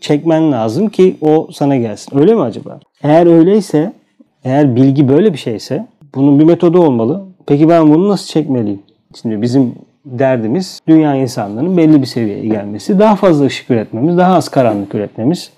çekmen 0.00 0.52
lazım 0.52 0.88
ki 0.88 1.16
o 1.20 1.48
sana 1.52 1.76
gelsin. 1.76 2.18
Öyle 2.18 2.34
mi 2.34 2.40
acaba? 2.40 2.80
Eğer 3.02 3.26
öyleyse, 3.26 3.92
eğer 4.44 4.76
bilgi 4.76 5.08
böyle 5.08 5.32
bir 5.32 5.38
şeyse 5.38 5.86
bunun 6.14 6.38
bir 6.38 6.44
metodu 6.44 6.80
olmalı. 6.80 7.24
Peki 7.46 7.68
ben 7.68 7.94
bunu 7.94 8.08
nasıl 8.08 8.26
çekmeliyim? 8.26 8.80
Şimdi 9.22 9.42
bizim 9.42 9.74
derdimiz 10.04 10.80
dünya 10.88 11.14
insanlarının 11.14 11.76
belli 11.76 12.00
bir 12.00 12.06
seviyeye 12.06 12.46
gelmesi, 12.46 12.98
daha 12.98 13.16
fazla 13.16 13.44
ışık 13.44 13.70
üretmemiz, 13.70 14.16
daha 14.16 14.34
az 14.34 14.48
karanlık 14.48 14.94
üretmemiz 14.94 15.50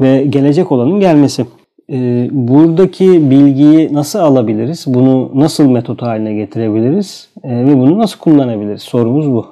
ve 0.00 0.24
gelecek 0.24 0.72
olanın 0.72 1.00
gelmesi. 1.00 1.46
Ee, 1.90 2.28
buradaki 2.32 3.30
bilgiyi 3.30 3.94
nasıl 3.94 4.18
alabiliriz? 4.18 4.84
Bunu 4.86 5.30
nasıl 5.34 5.70
metot 5.70 6.02
haline 6.02 6.34
getirebiliriz? 6.34 7.28
Ee, 7.44 7.48
ve 7.48 7.78
bunu 7.78 7.98
nasıl 7.98 8.18
kullanabiliriz? 8.18 8.82
Sorumuz 8.82 9.30
bu. 9.30 9.46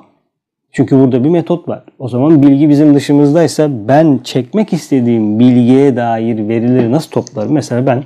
Çünkü 0.72 0.98
burada 0.98 1.24
bir 1.24 1.28
metot 1.28 1.68
var. 1.68 1.84
O 1.98 2.08
zaman 2.08 2.42
bilgi 2.42 2.68
bizim 2.68 2.94
dışımızdaysa 2.94 3.68
ben 3.88 4.20
çekmek 4.24 4.72
istediğim 4.72 5.38
bilgiye 5.38 5.96
dair 5.96 6.48
verileri 6.48 6.92
nasıl 6.92 7.10
toplarım? 7.10 7.52
Mesela 7.52 7.86
ben 7.86 8.02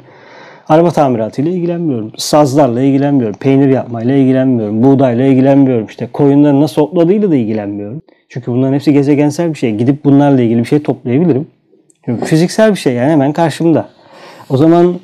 Araba 0.69 0.91
tamiratıyla 0.91 1.51
ilgilenmiyorum. 1.53 2.13
Sazlarla 2.17 2.83
ilgilenmiyorum. 2.83 3.37
Peynir 3.37 3.69
yapmayla 3.69 4.15
ilgilenmiyorum. 4.15 4.83
Buğdayla 4.83 5.27
ilgilenmiyorum. 5.27 5.87
İşte 5.87 6.09
koyunların 6.13 6.61
nasıl 6.61 6.83
otladığıyla 6.83 7.31
da 7.31 7.37
ilgilenmiyorum. 7.37 8.03
Çünkü 8.29 8.53
bunların 8.53 8.75
hepsi 8.75 8.93
gezegensel 8.93 9.51
bir 9.51 9.59
şey. 9.59 9.77
Gidip 9.77 10.05
bunlarla 10.05 10.43
ilgili 10.43 10.59
bir 10.59 10.65
şey 10.65 10.83
toplayabilirim. 10.83 11.47
Çünkü 12.05 12.25
fiziksel 12.25 12.71
bir 12.71 12.77
şey 12.77 12.95
yani 12.95 13.13
hemen 13.13 13.33
karşımda. 13.33 13.89
O 14.51 14.57
zaman 14.57 14.95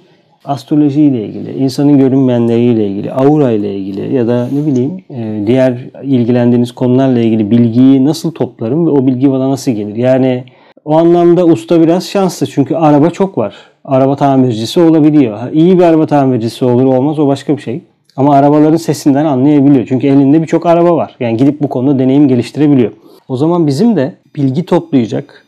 astroloji 0.45 1.03
ile 1.03 1.25
ilgili, 1.25 1.53
insanın 1.53 1.99
görünmeyenleriyle 1.99 2.87
ilgili, 2.87 3.13
aura 3.13 3.51
ile 3.51 3.75
ilgili 3.75 4.15
ya 4.15 4.27
da 4.27 4.49
ne 4.53 4.67
bileyim 4.67 5.05
e, 5.11 5.47
diğer 5.47 5.79
ilgilendiğiniz 6.03 6.73
konularla 6.73 7.21
ilgili 7.21 7.51
bilgiyi 7.51 8.05
nasıl 8.05 8.33
toplarım 8.33 8.87
ve 8.87 8.91
o 8.91 9.07
bilgi 9.07 9.31
bana 9.31 9.51
nasıl 9.51 9.73
gelir? 9.73 9.97
Yani 9.97 10.45
o 10.85 10.97
anlamda 10.97 11.45
usta 11.45 11.81
biraz 11.81 12.09
şanslı 12.09 12.47
çünkü 12.47 12.75
araba 12.75 13.11
çok 13.11 13.39
var 13.39 13.74
araba 13.85 14.17
tamircisi 14.17 14.81
olabiliyor. 14.81 15.53
İyi 15.53 15.79
bir 15.79 15.85
araba 15.85 16.07
tamircisi 16.07 16.65
olur 16.65 16.85
olmaz 16.85 17.19
o 17.19 17.27
başka 17.27 17.57
bir 17.57 17.63
şey. 17.63 17.81
Ama 18.17 18.35
arabaların 18.35 18.77
sesinden 18.77 19.25
anlayabiliyor. 19.25 19.87
Çünkü 19.89 20.07
elinde 20.07 20.43
birçok 20.43 20.67
araba 20.67 20.97
var. 20.97 21.17
Yani 21.21 21.37
gidip 21.37 21.63
bu 21.63 21.69
konuda 21.69 21.99
deneyim 21.99 22.29
geliştirebiliyor. 22.29 22.93
O 23.29 23.37
zaman 23.37 23.67
bizim 23.67 23.97
de 23.97 24.15
bilgi 24.37 24.65
toplayacak 24.65 25.45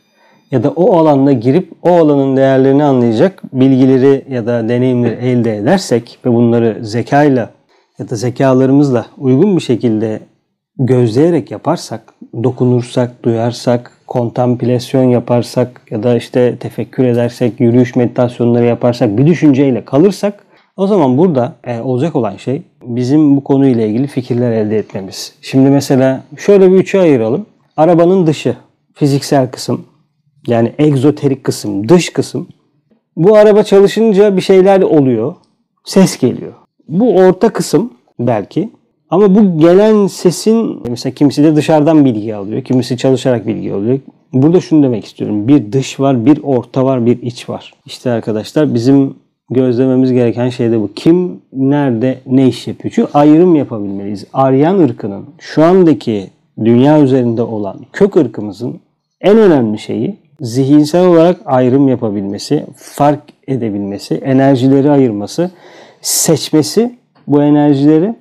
ya 0.51 0.63
da 0.63 0.69
o 0.69 0.97
alanda 0.97 1.31
girip 1.31 1.71
o 1.83 1.89
alanın 1.91 2.37
değerlerini 2.37 2.83
anlayacak 2.83 3.43
bilgileri 3.53 4.25
ya 4.29 4.45
da 4.45 4.69
deneyimleri 4.69 5.15
elde 5.15 5.57
edersek 5.57 6.19
ve 6.25 6.33
bunları 6.33 6.77
zekayla 6.81 7.49
ya 7.99 8.09
da 8.09 8.15
zekalarımızla 8.15 9.05
uygun 9.17 9.55
bir 9.55 9.61
şekilde 9.61 10.19
gözleyerek 10.79 11.51
yaparsak, 11.51 12.13
dokunursak, 12.43 13.23
duyarsak, 13.23 13.91
kontemplasyon 14.07 15.03
yaparsak 15.03 15.81
ya 15.91 16.03
da 16.03 16.17
işte 16.17 16.57
tefekkür 16.57 17.03
edersek, 17.03 17.59
yürüyüş 17.59 17.95
meditasyonları 17.95 18.65
yaparsak, 18.65 19.17
bir 19.17 19.25
düşünceyle 19.25 19.85
kalırsak 19.85 20.43
o 20.77 20.87
zaman 20.87 21.17
burada 21.17 21.55
e, 21.63 21.79
olacak 21.79 22.15
olan 22.15 22.37
şey 22.37 22.61
bizim 22.83 23.37
bu 23.37 23.43
konuyla 23.43 23.85
ilgili 23.85 24.07
fikirler 24.07 24.51
elde 24.51 24.77
etmemiz. 24.77 25.33
Şimdi 25.41 25.69
mesela 25.69 26.23
şöyle 26.37 26.71
bir 26.71 26.77
üçe 26.77 26.99
ayıralım. 26.99 27.45
Arabanın 27.77 28.27
dışı, 28.27 28.55
fiziksel 28.93 29.51
kısım, 29.51 29.85
yani 30.47 30.73
egzoterik 30.77 31.43
kısım, 31.43 31.89
dış 31.89 32.09
kısım. 32.09 32.47
Bu 33.15 33.35
araba 33.35 33.63
çalışınca 33.63 34.35
bir 34.37 34.41
şeyler 34.41 34.81
oluyor. 34.81 35.35
Ses 35.85 36.17
geliyor. 36.17 36.53
Bu 36.87 37.15
orta 37.15 37.49
kısım 37.53 37.93
belki. 38.19 38.69
Ama 39.09 39.35
bu 39.35 39.59
gelen 39.59 40.07
sesin 40.07 40.79
mesela 40.89 41.13
kimisi 41.13 41.43
de 41.43 41.55
dışarıdan 41.55 42.05
bilgi 42.05 42.35
alıyor. 42.35 42.63
Kimisi 42.63 42.97
çalışarak 42.97 43.47
bilgi 43.47 43.73
alıyor. 43.73 43.99
Burada 44.33 44.61
şunu 44.61 44.83
demek 44.83 45.05
istiyorum. 45.05 45.47
Bir 45.47 45.71
dış 45.71 45.99
var, 45.99 46.25
bir 46.25 46.39
orta 46.43 46.85
var, 46.85 47.05
bir 47.05 47.21
iç 47.21 47.49
var. 47.49 47.73
İşte 47.85 48.11
arkadaşlar 48.11 48.73
bizim 48.73 49.15
gözlememiz 49.49 50.13
gereken 50.13 50.49
şey 50.49 50.71
de 50.71 50.79
bu. 50.81 50.93
Kim 50.95 51.41
nerede 51.53 52.19
ne 52.27 52.47
iş 52.47 52.67
yapıyor? 52.67 52.93
Çünkü 52.95 53.09
ayrım 53.13 53.55
yapabilmeliyiz. 53.55 54.25
Aryan 54.33 54.79
ırkının 54.79 55.25
şu 55.39 55.63
andaki 55.63 56.29
dünya 56.65 57.01
üzerinde 57.01 57.41
olan 57.41 57.79
kök 57.93 58.15
ırkımızın 58.15 58.79
en 59.21 59.37
önemli 59.37 59.79
şeyi 59.79 60.15
zihinsel 60.41 61.07
olarak 61.07 61.41
ayrım 61.45 61.87
yapabilmesi, 61.87 62.65
fark 62.75 63.21
edebilmesi, 63.47 64.15
enerjileri 64.15 64.91
ayırması, 64.91 65.51
seçmesi 66.01 66.95
bu 67.27 67.43
enerjileri 67.43 68.15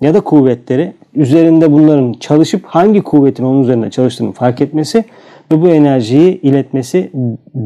ya 0.00 0.14
da 0.14 0.20
kuvvetleri 0.20 0.92
üzerinde 1.14 1.72
bunların 1.72 2.12
çalışıp 2.12 2.64
hangi 2.64 3.02
kuvvetin 3.02 3.44
onun 3.44 3.62
üzerinde 3.62 3.90
çalıştığını 3.90 4.32
fark 4.32 4.60
etmesi 4.60 5.04
ve 5.52 5.62
bu 5.62 5.68
enerjiyi 5.68 6.40
iletmesi, 6.40 7.10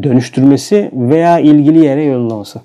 dönüştürmesi 0.02 0.90
veya 0.92 1.38
ilgili 1.38 1.84
yere 1.84 2.04
yollaması. 2.04 2.60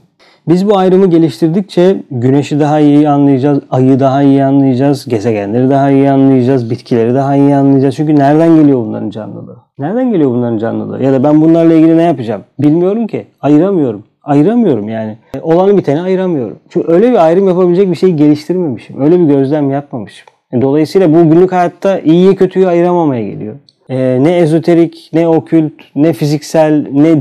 Biz 0.48 0.70
bu 0.70 0.78
ayrımı 0.78 1.10
geliştirdikçe 1.10 2.04
güneşi 2.12 2.60
daha 2.60 2.80
iyi 2.80 3.10
anlayacağız, 3.10 3.60
ayı 3.70 4.00
daha 4.00 4.24
iyi 4.24 4.44
anlayacağız, 4.44 5.06
gezegenleri 5.06 5.70
daha 5.70 5.92
iyi 5.92 6.12
anlayacağız, 6.12 6.70
bitkileri 6.70 7.14
daha 7.14 7.36
iyi 7.36 7.56
anlayacağız. 7.56 7.96
Çünkü 7.96 8.16
nereden 8.16 8.56
geliyor 8.56 8.86
bunların 8.86 9.10
canlılığı? 9.10 9.58
Nereden 9.80 10.12
geliyor 10.12 10.32
bunların 10.32 10.58
canlılığı? 10.58 11.04
Ya 11.04 11.14
da 11.14 11.24
ben 11.24 11.42
bunlarla 11.42 11.74
ilgili 11.74 11.98
ne 11.98 12.04
yapacağım? 12.04 12.42
Bilmiyorum 12.60 13.08
ki. 13.08 13.28
Ayıramıyorum. 13.42 14.04
Ayıramıyorum 14.30 14.90
yani. 14.90 15.18
Olanı 15.42 15.78
biteni 15.78 16.02
ayıramıyorum. 16.02 16.60
Çünkü 16.70 16.92
öyle 16.92 17.12
bir 17.12 17.26
ayrım 17.26 17.48
yapabilecek 17.48 17.92
bir 17.92 17.96
şey 17.96 18.10
geliştirmemişim. 18.10 19.02
Öyle 19.02 19.20
bir 19.20 19.26
gözlem 19.26 19.72
yapmamışım. 19.72 20.28
Dolayısıyla 20.62 21.14
bu 21.14 21.30
günlük 21.30 21.52
hayatta 21.52 22.00
iyiyi 22.00 22.36
kötüyü 22.36 22.68
ayıramamaya 22.68 23.30
geliyor 23.30 23.56
e, 23.90 24.24
ne 24.24 24.38
ezoterik, 24.38 25.10
ne 25.14 25.28
okült, 25.28 25.74
ne 25.96 26.14
fiziksel, 26.14 26.88
ne 26.92 27.16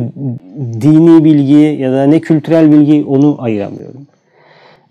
dini 0.80 1.24
bilgi 1.24 1.82
ya 1.82 1.92
da 1.92 2.06
ne 2.06 2.20
kültürel 2.20 2.72
bilgi 2.72 3.04
onu 3.08 3.36
ayıramıyorum. 3.38 4.06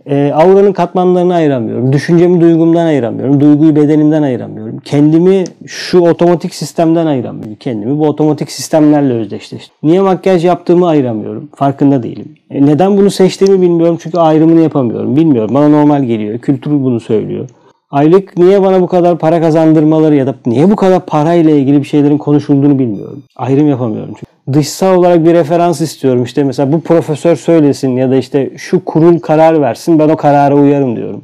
E, 0.10 0.32
auranın 0.34 0.74
katmanlarını 0.74 1.34
ayıramıyorum. 1.34 1.94
Düşüncemi 1.94 2.42
duygumdan 2.42 2.86
ayıramıyorum. 2.86 3.40
Duyguyu 3.40 3.76
bedenimden 3.76 4.22
ayıramıyorum. 4.22 4.80
Kendimi 4.80 5.44
şu 5.66 6.00
otomatik 6.00 6.56
sistemden 6.56 7.06
ayıramıyorum. 7.06 7.56
Kendimi 7.56 8.00
bu 8.00 8.08
otomatik 8.08 8.52
sistemlerle 8.52 9.14
özdeşleştim. 9.14 9.76
Niye 9.84 10.02
makyaj 10.02 10.46
yaptığımı 10.46 10.88
ayıramıyorum. 10.88 11.50
Farkında 11.56 12.04
değilim. 12.04 12.36
E, 12.50 12.66
neden 12.66 12.98
bunu 12.98 13.12
seçtiğimi 13.12 13.62
bilmiyorum 13.62 13.98
çünkü 14.02 14.18
ayrımını 14.18 14.62
yapamıyorum. 14.62 15.16
Bilmiyorum. 15.16 15.54
Bana 15.54 15.68
normal 15.68 16.04
geliyor. 16.04 16.40
Kültür 16.40 16.72
bunu 16.72 17.00
söylüyor. 17.00 17.50
Aylık 17.92 18.38
niye 18.38 18.62
bana 18.62 18.82
bu 18.82 18.88
kadar 18.88 19.18
para 19.18 19.42
kazandırmaları 19.42 20.16
ya 20.16 20.28
da 20.28 20.36
niye 20.46 20.72
bu 20.72 20.76
kadar 20.76 21.06
parayla 21.06 21.52
ilgili 21.52 21.80
bir 21.80 21.88
şeylerin 21.88 22.18
konuşulduğunu 22.18 22.80
bilmiyorum. 22.80 23.24
Ayrım 23.36 23.70
yapamıyorum 23.70 24.10
çünkü. 24.10 24.37
Dışsal 24.54 24.98
olarak 24.98 25.26
bir 25.26 25.34
referans 25.34 25.82
istiyorum. 25.82 26.24
İşte 26.24 26.44
mesela 26.44 26.72
bu 26.72 26.82
profesör 26.82 27.36
söylesin 27.36 27.98
ya 27.98 28.12
da 28.12 28.16
işte 28.16 28.50
şu 28.58 28.86
kurul 28.86 29.20
karar 29.20 29.62
versin 29.62 30.00
ben 30.00 30.10
o 30.10 30.16
karara 30.16 30.56
uyarım 30.56 30.96
diyorum. 30.96 31.22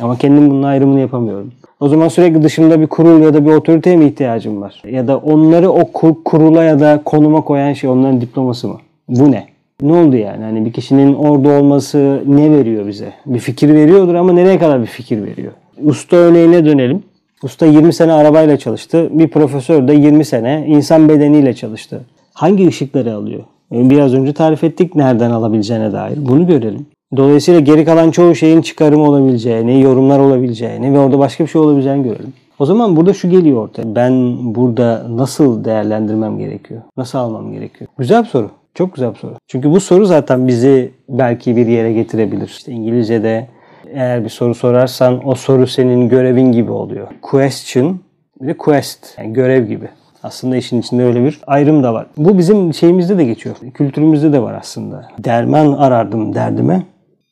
Ama 0.00 0.18
kendim 0.18 0.50
bunun 0.50 0.62
ayrımını 0.62 1.00
yapamıyorum. 1.00 1.52
O 1.80 1.88
zaman 1.88 2.08
sürekli 2.08 2.42
dışımda 2.42 2.80
bir 2.80 2.86
kurul 2.86 3.22
ya 3.22 3.34
da 3.34 3.46
bir 3.46 3.50
otoriteye 3.50 3.96
mi 3.96 4.04
ihtiyacım 4.04 4.60
var? 4.60 4.82
Ya 4.90 5.08
da 5.08 5.18
onları 5.18 5.70
o 5.70 5.92
kurula 6.24 6.64
ya 6.64 6.80
da 6.80 7.00
konuma 7.04 7.40
koyan 7.40 7.72
şey 7.72 7.90
onların 7.90 8.20
diploması 8.20 8.68
mı? 8.68 8.78
Bu 9.08 9.30
ne? 9.32 9.46
Ne 9.82 9.92
oldu 9.92 10.16
yani? 10.16 10.44
Hani 10.44 10.64
bir 10.64 10.72
kişinin 10.72 11.14
orada 11.14 11.48
olması 11.48 12.22
ne 12.26 12.50
veriyor 12.50 12.86
bize? 12.86 13.12
Bir 13.26 13.38
fikir 13.38 13.74
veriyordur 13.74 14.14
ama 14.14 14.32
nereye 14.32 14.58
kadar 14.58 14.80
bir 14.80 14.86
fikir 14.86 15.22
veriyor? 15.22 15.52
Usta 15.84 16.16
örneğine 16.16 16.64
dönelim. 16.64 17.02
Usta 17.42 17.66
20 17.66 17.92
sene 17.92 18.12
arabayla 18.12 18.56
çalıştı. 18.56 19.08
Bir 19.12 19.28
profesör 19.28 19.88
de 19.88 19.94
20 19.94 20.24
sene 20.24 20.64
insan 20.68 21.08
bedeniyle 21.08 21.54
çalıştı. 21.54 22.00
Hangi 22.34 22.68
ışıkları 22.68 23.14
alıyor? 23.14 23.42
Biraz 23.72 24.14
önce 24.14 24.32
tarif 24.32 24.64
ettik 24.64 24.94
nereden 24.94 25.30
alabileceğine 25.30 25.92
dair. 25.92 26.18
Bunu 26.20 26.46
görelim. 26.46 26.86
Dolayısıyla 27.16 27.60
geri 27.60 27.84
kalan 27.84 28.10
çoğu 28.10 28.34
şeyin 28.34 28.62
çıkarım 28.62 29.00
olabileceğini, 29.00 29.80
yorumlar 29.80 30.18
olabileceğini 30.18 30.92
ve 30.94 30.98
orada 30.98 31.18
başka 31.18 31.44
bir 31.44 31.48
şey 31.48 31.60
olabileceğini 31.60 32.02
görelim. 32.02 32.32
O 32.58 32.66
zaman 32.66 32.96
burada 32.96 33.14
şu 33.14 33.30
geliyor 33.30 33.62
ortaya. 33.62 33.94
Ben 33.94 34.36
burada 34.54 35.06
nasıl 35.10 35.64
değerlendirmem 35.64 36.38
gerekiyor? 36.38 36.82
Nasıl 36.96 37.18
almam 37.18 37.52
gerekiyor? 37.52 37.90
Güzel 37.98 38.22
bir 38.22 38.28
soru. 38.28 38.50
Çok 38.74 38.94
güzel 38.94 39.10
bir 39.10 39.18
soru. 39.18 39.34
Çünkü 39.48 39.70
bu 39.70 39.80
soru 39.80 40.06
zaten 40.06 40.48
bizi 40.48 40.90
belki 41.08 41.56
bir 41.56 41.66
yere 41.66 41.92
getirebilir. 41.92 42.46
İşte 42.46 42.72
İngilizce'de 42.72 43.48
eğer 43.92 44.24
bir 44.24 44.28
soru 44.28 44.54
sorarsan 44.54 45.28
o 45.28 45.34
soru 45.34 45.66
senin 45.66 46.08
görevin 46.08 46.52
gibi 46.52 46.70
oluyor. 46.70 47.06
Question 47.22 48.00
ve 48.40 48.56
quest 48.56 49.18
yani 49.18 49.32
görev 49.32 49.66
gibi. 49.66 49.88
Aslında 50.24 50.56
işin 50.56 50.80
içinde 50.80 51.04
öyle 51.04 51.24
bir 51.24 51.40
ayrım 51.46 51.82
da 51.82 51.94
var. 51.94 52.06
Bu 52.16 52.38
bizim 52.38 52.74
şeyimizde 52.74 53.18
de 53.18 53.24
geçiyor. 53.24 53.56
Kültürümüzde 53.74 54.32
de 54.32 54.42
var 54.42 54.54
aslında. 54.60 55.08
Derman 55.18 55.72
arardım 55.72 56.34
derdime. 56.34 56.82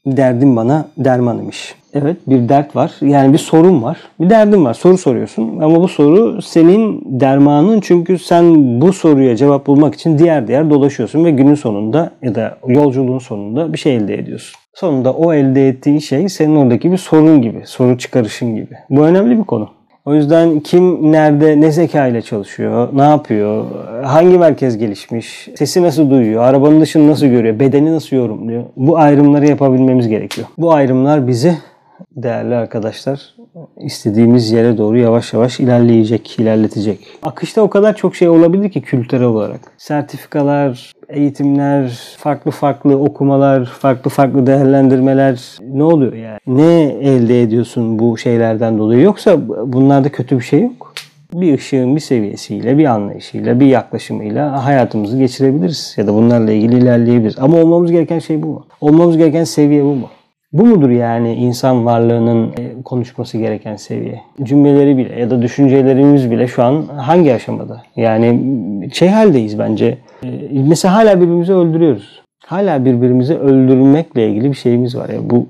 Derdim 0.07 0.57
bana 0.57 0.87
derman 0.97 1.39
imiş. 1.39 1.75
Evet 1.95 2.17
bir 2.27 2.49
dert 2.49 2.77
var. 2.77 2.93
Yani 3.01 3.33
bir 3.33 3.39
sorun 3.39 3.83
var. 3.83 3.99
Bir 4.21 4.31
derdin 4.31 4.65
var. 4.65 4.75
Soru 4.75 4.99
soruyorsun. 4.99 5.59
Ama 5.61 5.81
bu 5.81 5.89
soru 5.89 6.43
senin 6.43 7.03
dermanın 7.21 7.81
çünkü 7.81 8.19
sen 8.19 8.81
bu 8.81 8.93
soruya 8.93 9.37
cevap 9.37 9.67
bulmak 9.67 9.95
için 9.95 10.19
diğer 10.19 10.49
diğer 10.49 10.71
dolaşıyorsun 10.71 11.25
ve 11.25 11.31
günün 11.31 11.55
sonunda 11.55 12.11
ya 12.23 12.35
da 12.35 12.59
yolculuğun 12.67 13.19
sonunda 13.19 13.73
bir 13.73 13.79
şey 13.79 13.97
elde 13.97 14.15
ediyorsun. 14.15 14.61
Sonunda 14.75 15.13
o 15.13 15.33
elde 15.33 15.69
ettiğin 15.69 15.99
şey 15.99 16.29
senin 16.29 16.57
oradaki 16.57 16.93
bir 16.93 16.97
sorun 16.97 17.43
gibi, 17.43 17.63
soru 17.67 17.99
çıkarışın 17.99 18.55
gibi. 18.57 18.75
Bu 18.91 19.01
önemli 19.01 19.39
bir 19.39 19.45
konu. 19.45 19.69
O 20.05 20.15
yüzden 20.15 20.61
kim 20.61 21.13
nerede 21.13 21.61
ne 21.61 21.73
zeka 21.73 22.07
ile 22.07 22.23
çalışıyor, 22.23 22.89
ne 22.93 23.03
yapıyor, 23.03 23.67
hangi 24.05 24.39
merkez 24.39 24.79
gelişmiş, 24.79 25.49
sesi 25.57 25.83
nasıl 25.83 26.11
duyuyor, 26.11 26.43
arabanın 26.43 26.81
dışını 26.81 27.11
nasıl 27.11 27.27
görüyor, 27.27 27.59
bedeni 27.59 27.93
nasıl 27.93 28.17
yorumluyor. 28.17 28.65
Bu 28.77 28.99
ayrımları 28.99 29.47
yapabilmemiz 29.47 30.09
gerekiyor. 30.09 30.47
Bu 30.59 30.73
ayrımlar 30.73 31.29
bizi 31.29 31.59
değerli 32.17 32.55
arkadaşlar 32.55 33.35
istediğimiz 33.81 34.51
yere 34.53 34.79
doğru 34.79 34.99
yavaş 34.99 35.33
yavaş 35.33 35.61
ilerleyecek, 35.61 36.41
ilerletecek. 36.41 36.99
Akışta 37.23 37.63
o 37.63 37.71
kadar 37.71 37.97
çok 37.97 38.17
şey 38.17 38.29
olabilir 38.29 38.71
ki 38.71 38.81
kültürel 38.81 39.25
olarak. 39.25 39.61
Sertifikalar, 39.79 40.93
eğitimler, 41.09 42.01
farklı 42.19 42.51
farklı 42.51 42.99
okumalar, 42.99 43.65
farklı 43.65 44.11
farklı 44.11 44.47
değerlendirmeler 44.47 45.59
ne 45.61 45.83
oluyor 45.83 46.13
yani? 46.13 46.39
Ne 46.47 46.83
elde 46.83 47.43
ediyorsun 47.43 47.99
bu 47.99 48.19
şeylerden 48.19 48.79
dolayı? 48.79 49.03
Yoksa 49.03 49.49
bunlarda 49.67 50.09
kötü 50.09 50.39
bir 50.39 50.45
şey 50.45 50.63
yok. 50.63 50.95
Bir 51.33 51.55
ışığın 51.55 51.97
bir 51.97 52.01
seviyesiyle, 52.01 52.79
bir 52.79 52.85
anlayışıyla, 52.85 53.61
bir 53.61 53.67
yaklaşımıyla 53.67 54.65
hayatımızı 54.65 55.19
geçirebiliriz. 55.19 55.95
Ya 55.97 56.07
da 56.07 56.15
bunlarla 56.15 56.53
ilgili 56.53 56.79
ilerleyebiliriz. 56.79 57.39
Ama 57.39 57.57
olmamız 57.57 57.91
gereken 57.91 58.19
şey 58.19 58.43
bu 58.43 58.47
mu? 58.47 58.67
Olmamız 58.81 59.17
gereken 59.17 59.45
seviye 59.45 59.85
bu 59.85 59.95
mu? 59.95 60.09
Bu 60.53 60.67
mudur 60.67 60.91
yani 60.91 61.35
insan 61.35 61.85
varlığının 61.87 62.49
e, 62.49 62.83
konuşması 62.85 63.39
gereken 63.39 63.77
seviye? 63.77 64.21
Cümleleri 64.43 64.97
bile 64.99 65.21
ya 65.21 65.31
da 65.31 65.43
düşüncelerimiz 65.43 66.31
bile 66.31 66.49
şu 66.49 66.63
an 66.63 66.85
hangi 66.97 67.35
aşamada? 67.35 67.83
Yani 67.97 68.41
şey 68.93 69.09
haldeyiz 69.09 69.59
bence. 69.59 69.99
E, 70.25 70.29
mesela 70.53 70.95
hala 70.95 71.17
birbirimizi 71.21 71.53
öldürüyoruz. 71.53 72.23
Hala 72.47 72.85
birbirimizi 72.85 73.35
öldürmekle 73.35 74.29
ilgili 74.29 74.51
bir 74.51 74.57
şeyimiz 74.57 74.97
var. 74.97 75.09
Yani 75.09 75.31
bu 75.31 75.47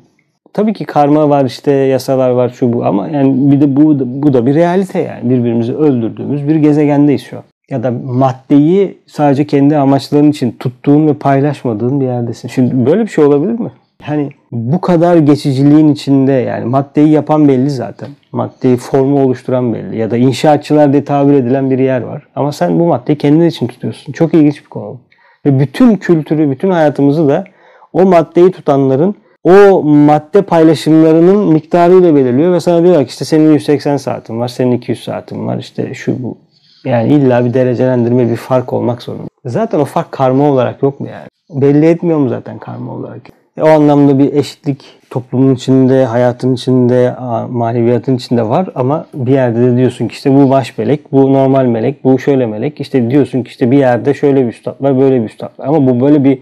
tabii 0.53 0.73
ki 0.73 0.85
karma 0.85 1.29
var 1.29 1.45
işte 1.45 1.73
yasalar 1.73 2.31
var 2.31 2.49
şu 2.49 2.73
bu 2.73 2.85
ama 2.85 3.09
yani 3.09 3.53
bir 3.53 3.61
de 3.61 3.77
bu 3.77 3.99
bu 4.23 4.33
da 4.33 4.47
bir 4.47 4.55
realite 4.55 4.99
yani 4.99 5.31
birbirimizi 5.31 5.75
öldürdüğümüz 5.75 6.49
bir 6.49 6.57
gezegendeyiz 6.57 7.23
şu 7.23 7.37
an. 7.37 7.45
Ya 7.71 7.83
da 7.83 7.91
maddeyi 8.05 8.99
sadece 9.07 9.47
kendi 9.47 9.77
amaçların 9.77 10.31
için 10.31 10.57
tuttuğun 10.61 11.07
ve 11.07 11.15
paylaşmadığın 11.15 12.01
bir 12.01 12.07
yerdesin. 12.07 12.49
Şimdi 12.49 12.87
böyle 12.87 13.03
bir 13.03 13.11
şey 13.11 13.25
olabilir 13.25 13.59
mi? 13.59 13.71
Hani 14.03 14.31
bu 14.53 14.81
kadar 14.81 15.17
geçiciliğin 15.17 15.93
içinde 15.93 16.33
yani 16.33 16.65
maddeyi 16.65 17.09
yapan 17.09 17.49
belli 17.49 17.71
zaten. 17.71 18.09
Maddeyi 18.33 18.77
formu 18.77 19.25
oluşturan 19.25 19.75
belli. 19.75 19.99
Ya 19.99 20.11
da 20.11 20.17
inşaatçılar 20.17 20.93
diye 20.93 21.05
tabir 21.05 21.33
edilen 21.33 21.71
bir 21.71 21.79
yer 21.79 22.01
var. 22.01 22.23
Ama 22.35 22.53
sen 22.53 22.81
bu 22.81 22.87
maddeyi 22.87 23.19
kendin 23.19 23.47
için 23.47 23.67
tutuyorsun. 23.67 24.13
Çok 24.13 24.35
ilginç 24.35 24.65
bir 24.65 24.69
konu. 24.69 25.01
Ve 25.47 25.61
bütün 25.61 25.97
kültürü, 25.97 26.51
bütün 26.51 26.71
hayatımızı 26.71 27.29
da 27.29 27.45
o 27.93 28.05
maddeyi 28.05 28.51
tutanların 28.51 29.15
o 29.45 29.83
madde 29.83 30.43
paylaşımlarının 30.43 31.53
miktarıyla 31.53 32.15
belirliyor 32.17 32.53
ve 32.53 32.61
sana 32.61 32.83
diyorlar 32.83 33.05
ki 33.05 33.11
işte 33.11 33.25
senin 33.25 33.53
180 33.53 33.97
saatin 33.97 34.41
var, 34.41 34.49
senin 34.49 34.73
200 34.73 35.05
saatin 35.05 35.47
var, 35.47 35.59
işte 35.59 35.95
şu 35.95 36.23
bu. 36.23 36.39
Yani 36.85 37.13
illa 37.13 37.45
bir 37.45 37.55
derecelendirme, 37.55 38.31
bir 38.31 38.37
fark 38.37 38.73
olmak 38.73 39.03
zorunda. 39.03 39.29
Zaten 39.45 39.79
o 39.81 39.85
fark 39.85 40.13
karma 40.13 40.51
olarak 40.51 40.83
yok 40.83 41.01
mu 41.01 41.09
yani? 41.09 41.27
Belli 41.63 41.87
etmiyor 41.87 42.19
mu 42.19 42.29
zaten 42.29 42.59
karma 42.59 42.93
olarak? 42.93 43.42
E, 43.57 43.63
o 43.63 43.69
anlamda 43.69 44.19
bir 44.19 44.33
eşitlik 44.33 44.85
toplumun 45.11 45.55
içinde, 45.55 46.05
hayatın 46.05 46.55
içinde, 46.55 47.15
maneviyatın 47.51 48.17
içinde 48.17 48.49
var 48.49 48.69
ama 48.75 49.07
bir 49.15 49.33
yerde 49.33 49.61
de 49.61 49.77
diyorsun 49.77 50.09
ki 50.09 50.13
işte 50.13 50.35
bu 50.35 50.51
baş 50.51 50.79
melek, 50.79 51.13
bu 51.13 51.33
normal 51.33 51.65
melek, 51.65 52.05
bu 52.05 52.19
şöyle 52.19 52.47
melek. 52.47 52.81
İşte 52.81 53.11
diyorsun 53.11 53.43
ki 53.43 53.49
işte 53.49 53.71
bir 53.71 53.79
yerde 53.79 54.15
şöyle 54.15 54.43
bir 54.43 54.49
üstad 54.49 54.81
var, 54.81 54.99
böyle 54.99 55.21
bir 55.21 55.27
üstad 55.27 55.59
var. 55.59 55.67
Ama 55.67 55.87
bu 55.87 56.01
böyle 56.01 56.25
bir 56.25 56.39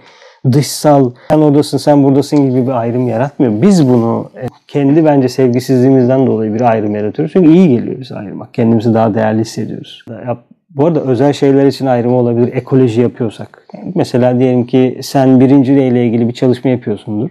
dışsal, 0.53 1.11
sen 1.31 1.39
oradasın, 1.39 1.79
sen 1.79 2.05
buradasın 2.05 2.51
gibi 2.51 2.67
bir 2.67 2.73
ayrım 2.73 3.09
yaratmıyor. 3.09 3.63
Biz 3.63 3.89
bunu 3.89 4.31
e, 4.43 4.47
kendi 4.69 5.05
bence 5.05 5.29
sevgisizliğimizden 5.29 6.27
dolayı 6.27 6.55
bir 6.55 6.61
ayrım 6.61 6.95
yaratıyoruz. 6.95 7.33
Çünkü 7.33 7.51
iyi 7.51 7.69
geliyor 7.69 8.01
bize 8.01 8.15
ayırmak. 8.15 8.55
Kendimizi 8.55 8.95
daha 8.95 9.15
değerli 9.15 9.41
hissediyoruz. 9.41 10.05
Bu 10.75 10.87
arada 10.87 11.01
özel 11.01 11.33
şeyler 11.33 11.67
için 11.67 11.87
ayrımı 11.87 12.17
olabilir. 12.17 12.53
Ekoloji 12.53 13.01
yapıyorsak. 13.01 13.67
Mesela 13.95 14.39
diyelim 14.39 14.67
ki 14.67 14.99
sen 15.03 15.41
birinci 15.41 15.77
rey 15.77 15.89
ile 15.89 16.07
ilgili 16.07 16.29
bir 16.29 16.33
çalışma 16.33 16.71
yapıyorsundur. 16.71 17.31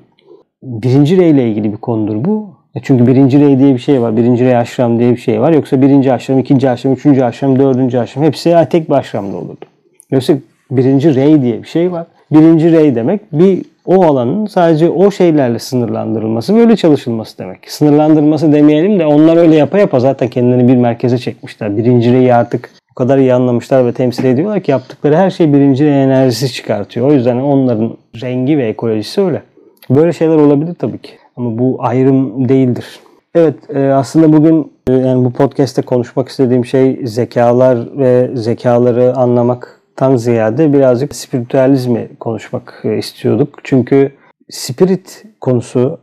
Birinci 0.63 1.17
rey 1.17 1.29
ile 1.29 1.49
ilgili 1.49 1.71
bir 1.71 1.77
konudur 1.77 2.25
bu. 2.25 2.49
E 2.75 2.79
çünkü 2.83 3.07
birinci 3.07 3.39
rey 3.39 3.59
diye 3.59 3.73
bir 3.73 3.79
şey 3.79 4.01
var. 4.01 4.17
Birinci 4.17 4.45
rey 4.45 4.57
aşram 4.57 4.99
diye 4.99 5.11
bir 5.11 5.17
şey 5.17 5.41
var. 5.41 5.53
Yoksa 5.53 5.81
birinci 5.81 6.13
aşram, 6.13 6.39
ikinci 6.39 6.69
aşram, 6.69 6.93
üçüncü 6.93 7.23
aşram, 7.23 7.59
dördüncü 7.59 7.97
aşram 7.97 8.23
hepsi 8.23 8.55
tek 8.69 8.89
bir 8.89 8.95
aşramda 8.95 9.37
olurdu. 9.37 9.65
Yoksa 10.11 10.33
birinci 10.71 11.15
rey 11.15 11.41
diye 11.41 11.63
bir 11.63 11.67
şey 11.67 11.91
var. 11.91 12.07
Birinci 12.31 12.71
rey 12.71 12.95
demek 12.95 13.21
bir 13.33 13.65
o 13.85 14.03
alanın 14.05 14.45
sadece 14.45 14.89
o 14.89 15.11
şeylerle 15.11 15.59
sınırlandırılması 15.59 16.55
ve 16.55 16.59
öyle 16.59 16.75
çalışılması 16.75 17.37
demek. 17.37 17.59
Sınırlandırılması 17.71 18.53
demeyelim 18.53 18.99
de 18.99 19.05
onlar 19.05 19.37
öyle 19.37 19.55
yapa 19.55 19.79
yapa 19.79 19.99
zaten 19.99 20.27
kendilerini 20.27 20.67
bir 20.67 20.75
merkeze 20.75 21.17
çekmişler. 21.17 21.77
Birinci 21.77 22.13
reyi 22.13 22.33
artık 22.33 22.69
kadar 22.99 23.17
iyi 23.17 23.33
anlamışlar 23.33 23.85
ve 23.85 23.91
temsil 23.91 24.25
ediyorlar 24.25 24.61
ki 24.61 24.71
yaptıkları 24.71 25.15
her 25.15 25.29
şey 25.29 25.53
birinci 25.53 25.85
enerjisi 25.85 26.53
çıkartıyor. 26.53 27.07
O 27.07 27.13
yüzden 27.13 27.37
onların 27.37 27.97
rengi 28.21 28.57
ve 28.57 28.67
ekolojisi 28.67 29.21
öyle. 29.21 29.41
Böyle 29.89 30.13
şeyler 30.13 30.35
olabilir 30.35 30.75
tabii 30.79 30.97
ki. 30.97 31.11
Ama 31.35 31.57
bu 31.57 31.77
ayrım 31.79 32.49
değildir. 32.49 32.99
Evet 33.35 33.55
e, 33.75 33.79
aslında 33.79 34.33
bugün 34.33 34.71
e, 34.89 34.93
yani 34.93 35.25
bu 35.25 35.33
podcast'te 35.33 35.81
konuşmak 35.81 36.29
istediğim 36.29 36.65
şey 36.65 36.99
zekalar 37.03 37.97
ve 37.97 38.29
zekaları 38.33 39.15
anlamak 39.15 39.81
tan 39.95 40.15
ziyade 40.15 40.73
birazcık 40.73 41.15
spiritüalizmi 41.15 42.09
konuşmak 42.19 42.81
e, 42.83 42.97
istiyorduk. 42.97 43.59
Çünkü 43.63 44.11
spirit 44.49 45.23
konusu 45.41 45.99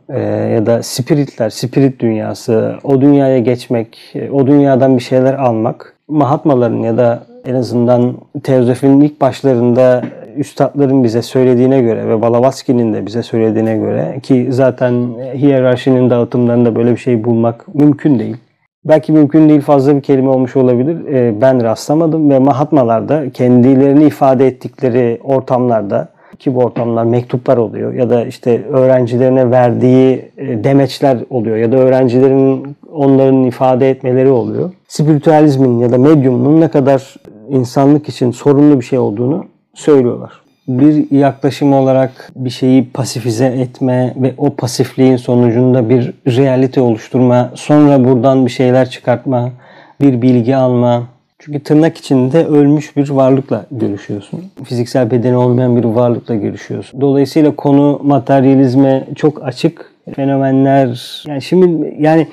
ya 0.53 0.65
da 0.65 0.83
spiritler, 0.83 1.49
spirit 1.49 1.99
dünyası, 1.99 2.75
o 2.83 3.01
dünyaya 3.01 3.39
geçmek, 3.39 4.13
o 4.31 4.47
dünyadan 4.47 4.97
bir 4.97 5.03
şeyler 5.03 5.33
almak, 5.33 5.96
Mahatmaların 6.07 6.79
ya 6.79 6.97
da 6.97 7.23
en 7.45 7.55
azından 7.55 8.13
Teozofinin 8.43 9.01
ilk 9.01 9.21
başlarında 9.21 10.03
üstadların 10.37 11.03
bize 11.03 11.21
söylediğine 11.21 11.81
göre 11.81 12.07
ve 12.09 12.21
Balavatsky'nin 12.21 12.93
de 12.93 13.05
bize 13.05 13.23
söylediğine 13.23 13.77
göre 13.77 14.19
ki 14.23 14.47
zaten 14.49 14.93
hiyerarşinin 15.35 16.09
dağıtımlarında 16.09 16.75
böyle 16.75 16.91
bir 16.91 16.97
şey 16.97 17.23
bulmak 17.23 17.75
mümkün 17.75 18.19
değil. 18.19 18.37
Belki 18.85 19.11
mümkün 19.11 19.49
değil 19.49 19.61
fazla 19.61 19.95
bir 19.95 20.01
kelime 20.01 20.29
olmuş 20.29 20.55
olabilir. 20.55 21.05
Ee, 21.07 21.41
ben 21.41 21.63
rastlamadım 21.63 22.29
ve 22.29 22.39
Mahatmalar 22.39 23.09
da 23.09 23.29
kendilerini 23.29 24.03
ifade 24.03 24.47
ettikleri 24.47 25.19
ortamlarda 25.23 26.09
ki 26.39 26.55
bu 26.55 26.59
ortamlar 26.59 27.03
mektuplar 27.03 27.57
oluyor 27.57 27.93
ya 27.93 28.09
da 28.09 28.25
işte 28.25 28.65
öğrencilerine 28.65 29.51
verdiği 29.51 30.31
e, 30.37 30.63
demeçler 30.63 31.17
oluyor 31.29 31.57
ya 31.57 31.71
da 31.71 31.77
öğrencilerin 31.77 32.77
onların 32.97 33.43
ifade 33.43 33.89
etmeleri 33.89 34.29
oluyor. 34.29 34.71
Spiritüalizmin 34.87 35.79
ya 35.79 35.91
da 35.91 35.97
medyumun 35.97 36.61
ne 36.61 36.67
kadar 36.67 37.15
insanlık 37.49 38.09
için 38.09 38.31
sorunlu 38.31 38.79
bir 38.79 38.85
şey 38.85 38.99
olduğunu 38.99 39.45
söylüyorlar 39.73 40.47
bir 40.67 41.11
yaklaşım 41.11 41.73
olarak 41.73 42.31
bir 42.35 42.49
şeyi 42.49 42.89
pasifize 42.89 43.45
etme 43.45 44.13
ve 44.17 44.33
o 44.37 44.55
pasifliğin 44.55 45.17
sonucunda 45.17 45.89
bir 45.89 46.13
realite 46.27 46.81
oluşturma, 46.81 47.51
sonra 47.55 48.05
buradan 48.05 48.45
bir 48.45 48.51
şeyler 48.51 48.89
çıkartma, 48.89 49.49
bir 50.01 50.21
bilgi 50.21 50.55
alma. 50.55 51.03
Çünkü 51.39 51.59
tırnak 51.59 51.97
içinde 51.97 52.45
ölmüş 52.45 52.97
bir 52.97 53.09
varlıkla 53.09 53.65
görüşüyorsun. 53.71 54.45
Fiziksel 54.63 55.11
bedeni 55.11 55.37
olmayan 55.37 55.75
bir 55.75 55.83
varlıkla 55.83 56.35
görüşüyorsun. 56.35 57.01
Dolayısıyla 57.01 57.55
konu 57.55 57.99
materyalizme 58.03 59.07
çok 59.15 59.43
açık. 59.43 59.91
Fenomenler 60.15 61.23
yani 61.27 61.41
şimdi 61.41 61.95
yani 61.99 62.27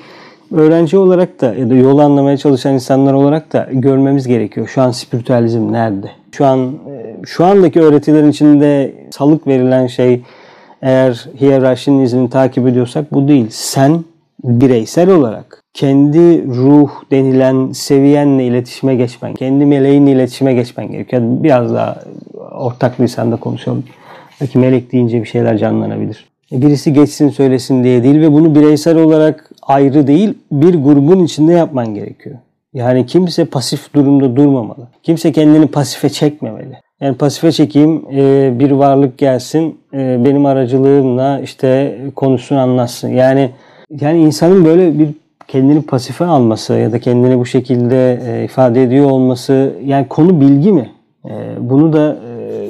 öğrenci 0.51 0.97
olarak 0.97 1.41
da 1.41 1.55
ya 1.55 1.69
da 1.69 1.75
yol 1.75 1.99
anlamaya 1.99 2.37
çalışan 2.37 2.73
insanlar 2.73 3.13
olarak 3.13 3.53
da 3.53 3.67
görmemiz 3.71 4.27
gerekiyor. 4.27 4.67
Şu 4.67 4.81
an 4.81 4.91
spiritüalizm 4.91 5.71
nerede? 5.71 6.07
Şu 6.31 6.45
an 6.45 6.71
e, 6.89 7.15
şu 7.25 7.45
andaki 7.45 7.81
öğretilerin 7.81 8.29
içinde 8.29 8.93
salık 9.11 9.47
verilen 9.47 9.87
şey 9.87 10.21
eğer 10.81 11.25
hiyerarşinin 11.41 12.03
izini 12.03 12.29
takip 12.29 12.67
ediyorsak 12.67 13.13
bu 13.13 13.27
değil. 13.27 13.47
Sen 13.49 14.03
bireysel 14.43 15.09
olarak 15.09 15.61
kendi 15.73 16.47
ruh 16.47 16.89
denilen 17.11 17.71
seviyenle 17.71 18.45
iletişime 18.45 18.95
geçmen, 18.95 19.33
kendi 19.33 19.65
meleğinle 19.65 20.11
iletişime 20.11 20.53
geçmen 20.53 20.91
gerekiyor. 20.91 21.21
Biraz 21.25 21.73
daha 21.73 21.99
ortak 22.51 22.99
lisanda 22.99 23.35
konuşalım. 23.35 23.83
Belki 24.41 24.57
melek 24.57 24.91
deyince 24.91 25.21
bir 25.21 25.27
şeyler 25.27 25.57
canlanabilir. 25.57 26.25
Birisi 26.51 26.93
geçsin 26.93 27.29
söylesin 27.29 27.83
diye 27.83 28.03
değil 28.03 28.21
ve 28.21 28.33
bunu 28.33 28.55
bireysel 28.55 28.97
olarak 28.97 29.51
ayrı 29.61 30.07
değil 30.07 30.33
bir 30.51 30.73
grubun 30.73 31.25
içinde 31.25 31.53
yapman 31.53 31.93
gerekiyor. 31.93 32.35
Yani 32.73 33.05
kimse 33.05 33.45
pasif 33.45 33.93
durumda 33.93 34.35
durmamalı. 34.35 34.87
Kimse 35.03 35.31
kendini 35.31 35.67
pasife 35.67 36.09
çekmemeli. 36.09 36.77
Yani 37.01 37.17
pasife 37.17 37.51
çekeyim 37.51 38.05
e, 38.11 38.53
bir 38.59 38.71
varlık 38.71 39.17
gelsin 39.17 39.79
e, 39.93 40.25
benim 40.25 40.45
aracılığımla 40.45 41.39
işte 41.39 41.97
konuşsun 42.15 42.55
anlatsın. 42.55 43.09
Yani 43.09 43.51
yani 43.89 44.19
insanın 44.19 44.65
böyle 44.65 44.99
bir 44.99 45.09
kendini 45.47 45.81
pasife 45.81 46.25
alması 46.25 46.73
ya 46.73 46.91
da 46.91 46.99
kendini 46.99 47.39
bu 47.39 47.45
şekilde 47.45 48.19
e, 48.27 48.45
ifade 48.45 48.83
ediyor 48.83 49.11
olması 49.11 49.73
yani 49.85 50.07
konu 50.07 50.41
bilgi 50.41 50.71
mi? 50.71 50.91
Bunu 51.59 51.93
da 51.93 52.17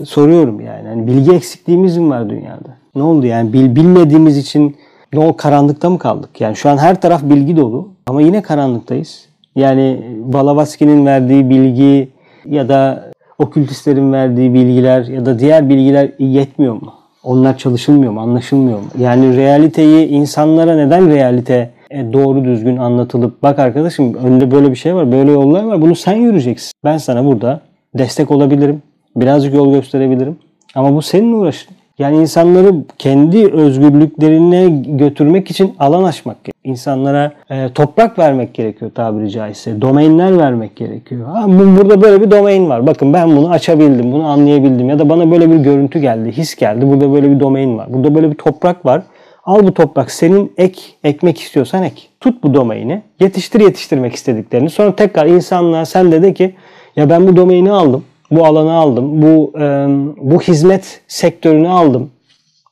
soruyorum 0.06 0.62
yani. 0.62 0.88
yani 0.88 1.08
bilgi 1.08 1.32
eksikliğimiz 1.32 1.98
mi 1.98 2.10
var 2.10 2.30
dünyada? 2.30 2.78
Ne 2.96 3.04
oldu 3.04 3.26
yani 3.26 3.54
bil, 3.54 3.76
bilmediğimiz 3.76 4.38
için 4.38 4.76
ne 5.14 5.20
o 5.20 5.36
karanlıkta 5.38 5.90
mı 5.90 6.00
kaldık? 6.00 6.42
Yani 6.42 6.56
şu 6.56 6.70
an 6.70 6.78
her 6.78 7.02
taraf 7.02 7.24
bilgi 7.24 7.58
dolu 7.58 7.90
ama 8.08 8.22
yine 8.22 8.42
karanlıktayız. 8.42 9.26
Yani 9.56 10.02
Balavatsky'nin 10.20 11.06
verdiği 11.06 11.50
bilgi 11.50 12.10
ya 12.46 12.70
da 12.70 13.12
okültistlerin 13.40 14.14
verdiği 14.14 14.54
bilgiler 14.54 15.06
ya 15.06 15.26
da 15.26 15.40
diğer 15.40 15.70
bilgiler 15.70 16.12
yetmiyor 16.20 16.74
mu? 16.74 16.94
Onlar 17.24 17.58
çalışılmıyor 17.58 18.12
mu? 18.12 18.22
Anlaşılmıyor 18.22 18.80
mu? 18.80 18.86
Yani 19.00 19.38
realiteyi 19.38 20.08
insanlara 20.08 20.76
neden 20.76 21.10
realite 21.10 21.70
e, 21.92 22.14
doğru 22.14 22.46
düzgün 22.46 22.78
anlatılıp 22.78 23.44
bak 23.44 23.60
arkadaşım 23.60 24.14
önünde 24.14 24.52
böyle 24.52 24.72
bir 24.72 24.76
şey 24.76 24.96
var, 24.96 25.12
böyle 25.12 25.32
yollar 25.32 25.64
var. 25.64 25.82
Bunu 25.82 25.96
sen 25.96 26.16
yürüyeceksin. 26.16 26.72
Ben 26.84 26.98
sana 26.98 27.26
burada 27.26 27.62
destek 27.98 28.32
olabilirim. 28.32 28.82
Birazcık 29.16 29.54
yol 29.54 29.74
gösterebilirim. 29.74 30.38
Ama 30.76 30.96
bu 30.96 31.02
senin 31.02 31.32
uğraşın. 31.32 31.75
Yani 32.00 32.18
insanları 32.18 32.74
kendi 32.98 33.52
özgürlüklerine 33.52 34.70
götürmek 34.86 35.52
için 35.52 35.76
alan 35.80 36.04
açmak 36.04 36.44
gerekiyor. 36.44 36.56
İnsanlara 36.64 37.32
e, 37.50 37.70
toprak 37.74 38.20
vermek 38.20 38.54
gerekiyor 38.54 38.92
tabiri 38.96 39.32
caizse. 39.32 39.82
Domainler 39.82 40.38
vermek 40.38 40.76
gerekiyor. 40.76 41.28
Ha, 41.28 41.46
burada 41.48 42.02
böyle 42.02 42.22
bir 42.22 42.32
domain 42.32 42.70
var. 42.70 42.88
Bakın 42.88 43.14
ben 43.14 43.38
bunu 43.38 43.50
açabildim, 43.50 44.12
bunu 44.12 44.28
anlayabildim. 44.28 44.90
Ya 44.90 45.00
da 45.00 45.10
bana 45.10 45.32
böyle 45.32 45.52
bir 45.52 45.56
görüntü 45.56 46.00
geldi, 46.00 46.32
his 46.32 46.56
geldi. 46.56 46.88
Burada 46.88 47.14
böyle 47.14 47.32
bir 47.32 47.40
domain 47.40 47.78
var. 47.78 47.94
Burada 47.94 48.16
böyle 48.16 48.32
bir 48.32 48.36
toprak 48.36 48.86
var. 48.86 49.02
Al 49.46 49.68
bu 49.68 49.74
toprak 49.74 50.12
senin 50.12 50.54
ek, 50.58 50.82
ekmek 51.04 51.40
istiyorsan 51.40 51.84
ek. 51.84 52.02
Tut 52.20 52.44
bu 52.44 52.54
domaini. 52.54 53.02
Yetiştir 53.20 53.60
yetiştirmek 53.60 54.16
istediklerini. 54.16 54.70
Sonra 54.70 54.96
tekrar 54.96 55.26
insanlığa 55.26 55.86
sen 55.86 56.12
de 56.12 56.22
de 56.22 56.34
ki 56.34 56.56
ya 56.96 57.10
ben 57.10 57.28
bu 57.28 57.36
domaini 57.36 57.72
aldım 57.72 58.04
bu 58.32 58.46
alanı 58.46 58.74
aldım. 58.74 59.22
Bu 59.22 59.54
e, 59.60 59.88
bu 60.18 60.42
hizmet 60.42 61.02
sektörünü 61.08 61.70
aldım. 61.70 62.12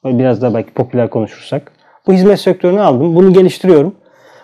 Biraz 0.06 0.42
daha 0.42 0.54
belki 0.54 0.72
popüler 0.72 1.10
konuşursak. 1.10 1.72
Bu 2.08 2.14
hizmet 2.14 2.40
sektörünü 2.40 2.82
aldım. 2.82 3.16
Bunu 3.16 3.34
geliştiriyorum. 3.34 3.96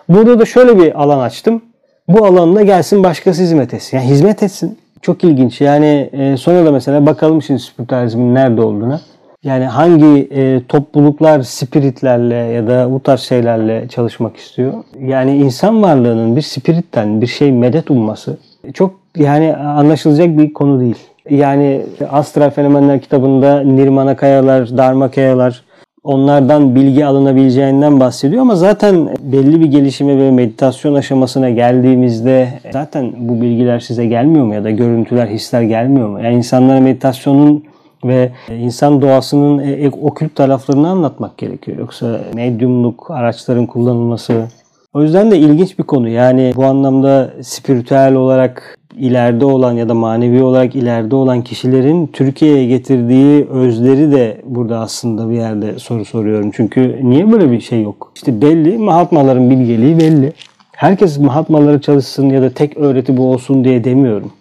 Burada 0.08 0.38
da 0.38 0.44
şöyle 0.44 0.78
bir 0.78 1.02
alan 1.02 1.18
açtım. 1.18 1.62
Bu 2.08 2.26
alanda 2.26 2.62
gelsin 2.62 3.04
başkası 3.04 3.42
hizmet 3.42 3.74
etsin. 3.74 3.96
Yani 3.96 4.06
hizmet 4.08 4.42
etsin. 4.42 4.78
Çok 5.02 5.24
ilginç. 5.24 5.60
Yani 5.60 6.10
e, 6.12 6.36
sonra 6.36 6.66
da 6.66 6.72
mesela 6.72 7.06
bakalım 7.06 7.42
şimdi 7.42 7.60
spiritüalizmin 7.60 8.34
nerede 8.34 8.60
olduğuna. 8.60 9.00
Yani 9.42 9.64
hangi 9.64 10.28
e, 10.32 10.60
topluluklar 10.68 11.42
spiritlerle 11.42 12.34
ya 12.34 12.66
da 12.66 12.92
bu 12.92 13.00
tarz 13.00 13.20
şeylerle 13.20 13.88
çalışmak 13.88 14.36
istiyor? 14.36 14.84
Yani 15.00 15.36
insan 15.36 15.82
varlığının 15.82 16.36
bir 16.36 16.42
spiritten 16.42 17.20
bir 17.20 17.26
şey 17.26 17.52
medet 17.52 17.90
umması 17.90 18.38
çok 18.74 18.99
yani 19.16 19.56
anlaşılacak 19.56 20.38
bir 20.38 20.52
konu 20.52 20.80
değil. 20.80 20.98
Yani 21.30 21.82
Astral 22.10 22.50
Fenomenler 22.50 23.00
kitabında 23.00 23.60
Nirmana 23.60 24.16
kayalar, 24.16 24.76
Dharma 24.76 25.10
kayalar 25.10 25.64
onlardan 26.04 26.74
bilgi 26.74 27.06
alınabileceğinden 27.06 28.00
bahsediyor 28.00 28.42
ama 28.42 28.54
zaten 28.54 29.08
belli 29.20 29.60
bir 29.60 29.66
gelişime 29.66 30.18
ve 30.18 30.30
meditasyon 30.30 30.94
aşamasına 30.94 31.50
geldiğimizde 31.50 32.48
zaten 32.72 33.12
bu 33.18 33.40
bilgiler 33.40 33.80
size 33.80 34.06
gelmiyor 34.06 34.44
mu 34.44 34.54
ya 34.54 34.64
da 34.64 34.70
görüntüler, 34.70 35.26
hisler 35.26 35.62
gelmiyor 35.62 36.08
mu? 36.08 36.20
Yani 36.22 36.36
insanlara 36.36 36.80
meditasyonun 36.80 37.64
ve 38.04 38.30
insan 38.58 39.02
doğasının 39.02 39.58
e, 39.58 39.90
okült 40.02 40.34
taraflarını 40.34 40.88
anlatmak 40.88 41.38
gerekiyor. 41.38 41.78
Yoksa 41.78 42.20
medyumluk 42.34 43.10
araçların 43.10 43.66
kullanılması 43.66 44.44
o 44.92 45.02
yüzden 45.02 45.30
de 45.30 45.38
ilginç 45.38 45.78
bir 45.78 45.84
konu. 45.84 46.08
Yani 46.08 46.52
bu 46.56 46.64
anlamda 46.64 47.30
spiritüel 47.42 48.14
olarak 48.14 48.79
ileride 48.96 49.44
olan 49.44 49.72
ya 49.72 49.88
da 49.88 49.94
manevi 49.94 50.42
olarak 50.42 50.76
ileride 50.76 51.16
olan 51.16 51.42
kişilerin 51.42 52.06
Türkiye'ye 52.06 52.66
getirdiği 52.66 53.44
özleri 53.44 54.12
de 54.12 54.40
burada 54.44 54.78
aslında 54.78 55.30
bir 55.30 55.34
yerde 55.34 55.78
soru 55.78 56.04
soruyorum. 56.04 56.50
Çünkü 56.54 57.00
niye 57.02 57.32
böyle 57.32 57.50
bir 57.50 57.60
şey 57.60 57.82
yok? 57.82 58.12
İşte 58.14 58.42
belli 58.42 58.78
Mahatmaların 58.78 59.50
bilgeliği 59.50 59.98
belli. 59.98 60.32
Herkes 60.72 61.18
Mahatmaları 61.18 61.80
çalışsın 61.80 62.30
ya 62.30 62.42
da 62.42 62.50
tek 62.50 62.76
öğreti 62.76 63.16
bu 63.16 63.32
olsun 63.32 63.64
diye 63.64 63.84
demiyorum. 63.84 64.32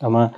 Ama 0.00 0.32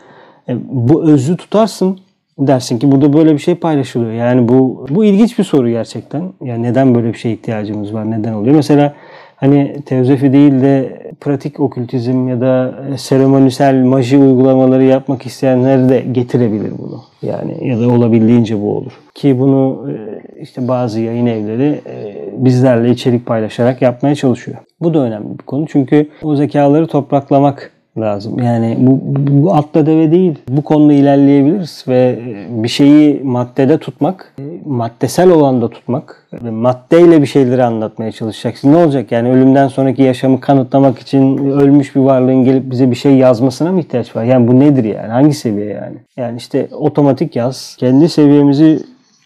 e, 0.49 0.57
bu 0.71 1.11
özü 1.11 1.37
tutarsın 1.37 1.99
dersin 2.39 2.79
ki 2.79 2.93
burada 2.93 3.13
böyle 3.13 3.33
bir 3.33 3.39
şey 3.39 3.55
paylaşılıyor. 3.55 4.13
Yani 4.13 4.49
bu 4.49 4.87
bu 4.91 5.05
ilginç 5.05 5.39
bir 5.39 5.45
soru 5.45 5.71
gerçekten. 5.71 6.23
Yani 6.45 6.63
neden 6.63 6.95
böyle 6.95 7.09
bir 7.09 7.19
şeye 7.19 7.35
ihtiyacımız 7.35 7.95
var? 7.95 8.11
Neden 8.11 8.33
oluyor? 8.33 8.57
Mesela 8.57 8.95
hani 9.41 9.77
teozofi 9.87 10.33
değil 10.33 10.53
de 10.53 11.03
pratik 11.21 11.61
okültizm 11.61 12.29
ya 12.29 12.41
da 12.41 12.75
seremonisel 12.97 13.75
maji 13.75 14.19
uygulamaları 14.19 14.85
yapmak 14.85 15.27
isteyenler 15.27 15.89
de 15.89 16.05
getirebilir 16.13 16.73
bunu. 16.79 17.03
Yani 17.23 17.69
ya 17.69 17.81
da 17.81 17.89
olabildiğince 17.89 18.61
bu 18.61 18.77
olur. 18.77 18.93
Ki 19.15 19.41
bunu 19.41 19.91
e, 19.91 20.41
işte 20.43 20.69
bazı 20.69 21.01
yayın 21.01 21.27
evleri 21.27 21.81
e, 21.87 22.31
bizlerle 22.37 22.91
içerik 22.91 23.27
paylaşarak 23.27 23.83
yapmaya 23.83 24.15
çalışıyor. 24.15 24.59
Bu 24.81 24.95
da 24.95 24.99
önemli 24.99 25.39
bir 25.39 25.45
konu 25.45 25.67
çünkü 25.69 26.09
o 26.23 26.37
zekaları 26.37 26.87
topraklamak 26.87 27.73
lazım. 28.01 28.39
Yani 28.39 28.77
bu, 28.79 28.99
bu 29.45 29.55
atla 29.55 29.87
deve 29.87 30.11
değil. 30.11 30.39
Bu 30.49 30.63
konuda 30.63 30.93
ilerleyebiliriz 30.93 31.85
ve 31.89 32.19
bir 32.49 32.69
şeyi 32.69 33.21
maddede 33.25 33.79
tutmak, 33.79 34.35
maddesel 34.65 35.31
olanda 35.31 35.71
tutmak 35.71 36.27
maddeyle 36.43 37.23
bir 37.23 37.27
şeyleri 37.27 37.65
anlatmaya 37.65 38.13
çalışacaksın. 38.13 38.73
Ne 38.73 38.77
olacak 38.77 39.13
yani 39.13 39.31
ölümden 39.31 39.69
sonraki 39.69 40.03
yaşamı 40.03 40.41
kanıtlamak 40.41 40.99
için 40.99 41.51
ölmüş 41.51 41.97
bir 41.97 42.01
varlığın 42.01 42.45
gelip 42.45 42.71
bize 42.71 42.91
bir 42.91 42.97
şey 42.97 43.17
yazmasına 43.17 43.73
mı 43.73 43.81
ihtiyaç 43.81 44.17
var? 44.17 44.25
Yani 44.25 44.49
bu 44.49 44.61
nedir 44.61 44.85
yani? 44.85 45.09
Hangi 45.09 45.35
seviye 45.35 45.67
yani? 45.67 45.97
Yani 46.17 46.37
işte 46.37 46.69
otomatik 46.73 47.37
yaz. 47.37 47.77
Kendi 47.79 48.09
seviyemizi 48.09 48.83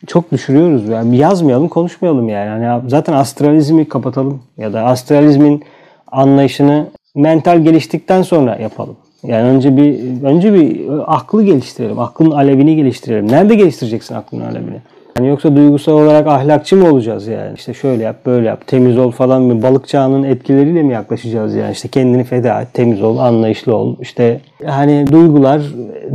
çok 0.06 0.32
düşürüyoruz. 0.32 0.88
Yani 0.88 1.16
yazmayalım, 1.16 1.68
konuşmayalım 1.68 2.28
yani. 2.28 2.64
yani 2.64 2.90
zaten 2.90 3.12
astralizmi 3.12 3.88
kapatalım 3.88 4.42
ya 4.56 4.72
da 4.72 4.82
astralizmin 4.82 5.64
anlayışını 6.12 6.86
mental 7.14 7.64
geliştikten 7.64 8.22
sonra 8.22 8.56
yapalım. 8.56 8.96
Yani 9.22 9.48
önce 9.48 9.76
bir 9.76 10.22
önce 10.22 10.54
bir 10.54 10.80
aklı 11.06 11.42
geliştirelim. 11.42 11.98
Aklın 11.98 12.30
alevini 12.30 12.76
geliştirelim. 12.76 13.28
Nerede 13.28 13.54
geliştireceksin 13.54 14.14
aklın 14.14 14.40
alevini? 14.40 14.78
Yani 15.18 15.28
yoksa 15.28 15.56
duygusal 15.56 15.92
olarak 15.92 16.26
ahlakçı 16.26 16.76
mı 16.76 16.90
olacağız 16.90 17.26
yani? 17.26 17.54
İşte 17.54 17.74
şöyle 17.74 18.02
yap, 18.02 18.16
böyle 18.26 18.46
yap, 18.48 18.66
temiz 18.66 18.98
ol 18.98 19.10
falan 19.10 19.42
mı? 19.42 19.62
Balık 19.62 19.88
çağının 19.88 20.22
etkileriyle 20.22 20.82
mi 20.82 20.92
yaklaşacağız 20.92 21.54
yani? 21.54 21.72
İşte 21.72 21.88
kendini 21.88 22.24
feda 22.24 22.62
et, 22.62 22.68
temiz 22.72 23.02
ol, 23.02 23.18
anlayışlı 23.18 23.76
ol. 23.76 23.96
İşte 24.00 24.40
hani 24.66 25.06
duygular, 25.12 25.62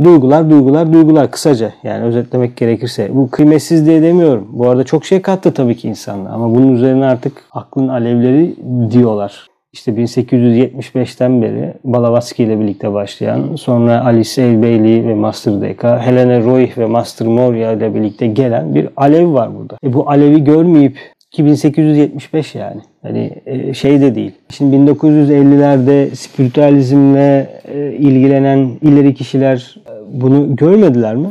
duygular, 0.04 0.50
duygular, 0.50 0.92
duygular 0.92 1.30
kısaca 1.30 1.72
yani 1.82 2.04
özetlemek 2.04 2.56
gerekirse. 2.56 3.10
Bu 3.14 3.30
kıymetsiz 3.30 3.86
diye 3.86 4.02
demiyorum. 4.02 4.48
Bu 4.52 4.68
arada 4.68 4.84
çok 4.84 5.04
şey 5.04 5.22
kattı 5.22 5.54
tabii 5.54 5.76
ki 5.76 5.88
insanlar 5.88 6.32
ama 6.32 6.54
bunun 6.54 6.74
üzerine 6.74 7.06
artık 7.06 7.32
aklın 7.52 7.88
alevleri 7.88 8.56
diyorlar. 8.90 9.49
İşte 9.72 9.92
1875'ten 9.92 11.42
beri 11.42 11.74
Balavatsky 11.84 12.48
ile 12.48 12.60
birlikte 12.60 12.92
başlayan, 12.92 13.56
sonra 13.56 14.04
Alice 14.04 14.44
A. 14.44 14.62
Bailey 14.62 15.06
ve 15.06 15.14
Master 15.14 15.60
Deka, 15.60 16.06
Helena 16.06 16.40
Roy 16.40 16.68
ve 16.78 16.86
Master 16.86 17.28
Moria 17.28 17.72
ile 17.72 17.94
birlikte 17.94 18.26
gelen 18.26 18.74
bir 18.74 18.88
alev 18.96 19.32
var 19.32 19.56
burada. 19.58 19.76
E 19.84 19.92
bu 19.92 20.10
alevi 20.10 20.44
görmeyip 20.44 20.98
1875 21.38 22.54
yani. 22.54 22.80
Hani 23.02 23.30
e, 23.46 23.74
şey 23.74 24.00
de 24.00 24.14
değil. 24.14 24.32
Şimdi 24.48 24.76
1950'lerde 24.76 26.14
spiritüalizmle 26.14 27.60
e, 27.64 27.92
ilgilenen 27.92 28.70
ileri 28.82 29.14
kişiler 29.14 29.76
e, 29.86 30.20
bunu 30.20 30.56
görmediler 30.56 31.16
mi? 31.16 31.28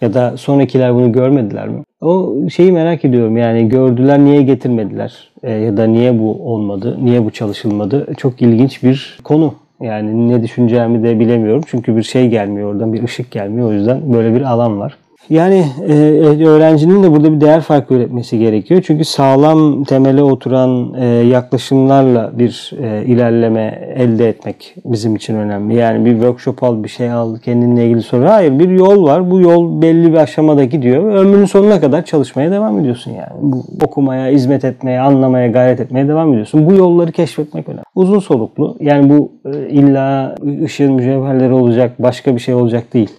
Ya 0.00 0.14
da 0.14 0.36
sonrakiler 0.36 0.94
bunu 0.94 1.12
görmediler 1.12 1.68
mi? 1.68 1.82
O 2.00 2.34
şeyi 2.48 2.72
merak 2.72 3.04
ediyorum 3.04 3.36
yani 3.36 3.68
gördüler 3.68 4.18
niye 4.18 4.42
getirmediler 4.42 5.30
e, 5.42 5.52
ya 5.52 5.76
da 5.76 5.86
niye 5.86 6.18
bu 6.18 6.52
olmadı, 6.52 6.98
niye 7.02 7.24
bu 7.24 7.30
çalışılmadı. 7.30 8.14
Çok 8.16 8.42
ilginç 8.42 8.82
bir 8.82 9.18
konu. 9.24 9.54
Yani 9.80 10.28
ne 10.28 10.42
düşüneceğimi 10.42 11.02
de 11.02 11.20
bilemiyorum. 11.20 11.62
Çünkü 11.66 11.96
bir 11.96 12.02
şey 12.02 12.28
gelmiyor 12.28 12.72
oradan, 12.72 12.92
bir 12.92 13.02
ışık 13.02 13.30
gelmiyor. 13.30 13.68
O 13.68 13.72
yüzden 13.72 14.12
böyle 14.12 14.34
bir 14.34 14.42
alan 14.42 14.80
var. 14.80 14.96
Yani 15.30 15.64
e, 15.88 16.46
öğrencinin 16.46 17.02
de 17.02 17.12
burada 17.12 17.32
bir 17.32 17.40
değer 17.40 17.60
farkı 17.60 17.94
üretmesi 17.94 18.38
gerekiyor. 18.38 18.82
Çünkü 18.86 19.04
sağlam 19.04 19.84
temele 19.84 20.22
oturan 20.22 20.94
e, 20.94 21.06
yaklaşımlarla 21.06 22.38
bir 22.38 22.72
e, 22.82 23.04
ilerleme 23.04 23.92
elde 23.96 24.28
etmek 24.28 24.74
bizim 24.84 25.16
için 25.16 25.34
önemli. 25.34 25.74
Yani 25.74 26.04
bir 26.04 26.12
workshop 26.12 26.62
al, 26.62 26.84
bir 26.84 26.88
şey 26.88 27.10
al, 27.10 27.38
kendinle 27.38 27.84
ilgili 27.86 28.02
soru. 28.02 28.28
Hayır 28.28 28.58
bir 28.58 28.68
yol 28.68 29.04
var. 29.04 29.30
Bu 29.30 29.40
yol 29.40 29.82
belli 29.82 30.12
bir 30.12 30.16
aşamada 30.16 30.64
gidiyor. 30.64 31.14
Ömrünün 31.14 31.44
sonuna 31.44 31.80
kadar 31.80 32.04
çalışmaya 32.04 32.50
devam 32.50 32.78
ediyorsun 32.78 33.10
yani. 33.10 33.32
Bu, 33.42 33.64
okumaya, 33.84 34.32
hizmet 34.32 34.64
etmeye, 34.64 35.00
anlamaya, 35.00 35.46
gayret 35.48 35.80
etmeye 35.80 36.08
devam 36.08 36.32
ediyorsun. 36.32 36.66
Bu 36.66 36.74
yolları 36.74 37.12
keşfetmek 37.12 37.68
önemli. 37.68 37.84
Uzun 37.94 38.18
soluklu. 38.18 38.76
Yani 38.80 39.10
bu 39.10 39.32
e, 39.54 39.68
illa 39.68 40.34
ışığın 40.64 40.92
mücevherleri 40.92 41.52
olacak, 41.52 41.92
başka 41.98 42.34
bir 42.34 42.40
şey 42.40 42.54
olacak 42.54 42.94
değil 42.94 43.10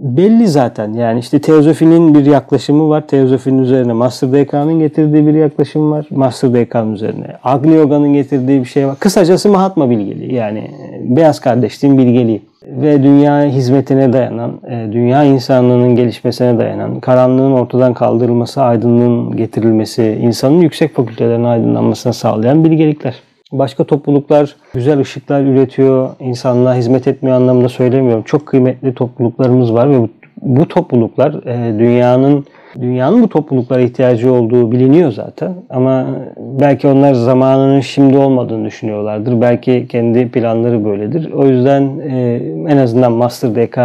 belli 0.00 0.48
zaten. 0.48 0.92
Yani 0.92 1.20
işte 1.20 1.38
teozofinin 1.38 2.14
bir 2.14 2.26
yaklaşımı 2.26 2.88
var. 2.88 3.06
Teozofinin 3.06 3.62
üzerine 3.62 3.92
Master 3.92 4.32
DK'nın 4.32 4.78
getirdiği 4.78 5.26
bir 5.26 5.34
yaklaşım 5.34 5.90
var. 5.90 6.06
Master 6.10 6.54
DK'nın 6.54 6.94
üzerine 6.94 7.26
Agni 7.44 7.74
Yoga'nın 7.74 8.12
getirdiği 8.12 8.60
bir 8.60 8.64
şey 8.64 8.86
var. 8.86 8.96
Kısacası 8.98 9.48
Mahatma 9.48 9.90
bilgeliği. 9.90 10.34
Yani 10.34 10.58
e, 10.58 11.16
beyaz 11.16 11.40
kardeşliğin 11.40 11.98
bilgeliği. 11.98 12.42
Ve 12.66 13.02
dünya 13.02 13.44
hizmetine 13.44 14.12
dayanan, 14.12 14.52
e, 14.70 14.92
dünya 14.92 15.24
insanlığının 15.24 15.96
gelişmesine 15.96 16.58
dayanan, 16.58 17.00
karanlığın 17.00 17.52
ortadan 17.52 17.94
kaldırılması, 17.94 18.62
aydınlığın 18.62 19.36
getirilmesi, 19.36 20.18
insanın 20.22 20.60
yüksek 20.60 20.94
fakültelerin 20.94 21.44
aydınlanmasına 21.44 22.12
sağlayan 22.12 22.64
bilgelikler. 22.64 23.14
Başka 23.52 23.84
topluluklar 23.84 24.56
güzel 24.74 24.98
ışıklar 24.98 25.42
üretiyor, 25.42 26.10
insanlığa 26.20 26.74
hizmet 26.74 27.08
etmiyor 27.08 27.36
anlamında 27.36 27.68
söylemiyorum. 27.68 28.22
Çok 28.22 28.46
kıymetli 28.46 28.94
topluluklarımız 28.94 29.72
var 29.72 29.90
ve 29.90 30.08
bu, 30.42 30.68
topluluklar 30.68 31.46
e, 31.46 31.78
dünyanın 31.78 32.46
dünyanın 32.80 33.22
bu 33.22 33.28
topluluklara 33.28 33.80
ihtiyacı 33.80 34.32
olduğu 34.32 34.72
biliniyor 34.72 35.12
zaten. 35.12 35.54
Ama 35.70 36.06
belki 36.36 36.88
onlar 36.88 37.14
zamanının 37.14 37.80
şimdi 37.80 38.18
olmadığını 38.18 38.64
düşünüyorlardır. 38.64 39.40
Belki 39.40 39.86
kendi 39.88 40.28
planları 40.28 40.84
böyledir. 40.84 41.32
O 41.32 41.46
yüzden 41.46 41.98
e, 41.98 42.40
en 42.68 42.76
azından 42.76 43.12
Master 43.12 43.54
DK 43.54 43.78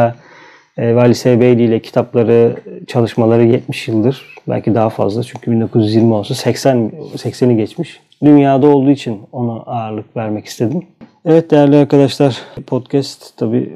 e, 0.78 0.96
Vali 0.96 1.16
Sebeyli 1.16 1.64
ile 1.64 1.80
kitapları, 1.80 2.56
çalışmaları 2.88 3.44
70 3.44 3.88
yıldır. 3.88 4.36
Belki 4.48 4.76
daha 4.76 4.90
fazla 4.90 5.24
çünkü 5.24 5.52
1920 5.52 6.14
olsa 6.14 6.36
80 6.36 6.92
80'i 7.16 7.58
geçmiş 7.58 8.00
dünyada 8.24 8.68
olduğu 8.68 8.92
için 8.92 9.20
ona 9.32 9.54
ağırlık 9.54 10.18
vermek 10.18 10.46
istedim. 10.46 10.84
Evet 11.26 11.52
değerli 11.52 11.78
arkadaşlar 11.78 12.42
podcast 12.68 13.38
tabi 13.38 13.74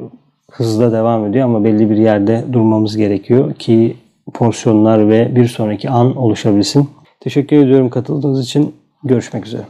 hızla 0.52 0.92
devam 0.92 1.26
ediyor 1.26 1.46
ama 1.46 1.64
belli 1.64 1.90
bir 1.90 1.98
yerde 1.98 2.46
durmamız 2.54 2.98
gerekiyor 2.98 3.54
ki 3.54 3.98
porsiyonlar 4.34 5.10
ve 5.10 5.36
bir 5.36 5.48
sonraki 5.48 5.90
an 5.90 6.16
oluşabilsin. 6.16 6.90
Teşekkür 7.20 7.58
ediyorum 7.58 7.90
katıldığınız 7.90 8.46
için. 8.46 8.76
Görüşmek 9.04 9.46
üzere. 9.46 9.64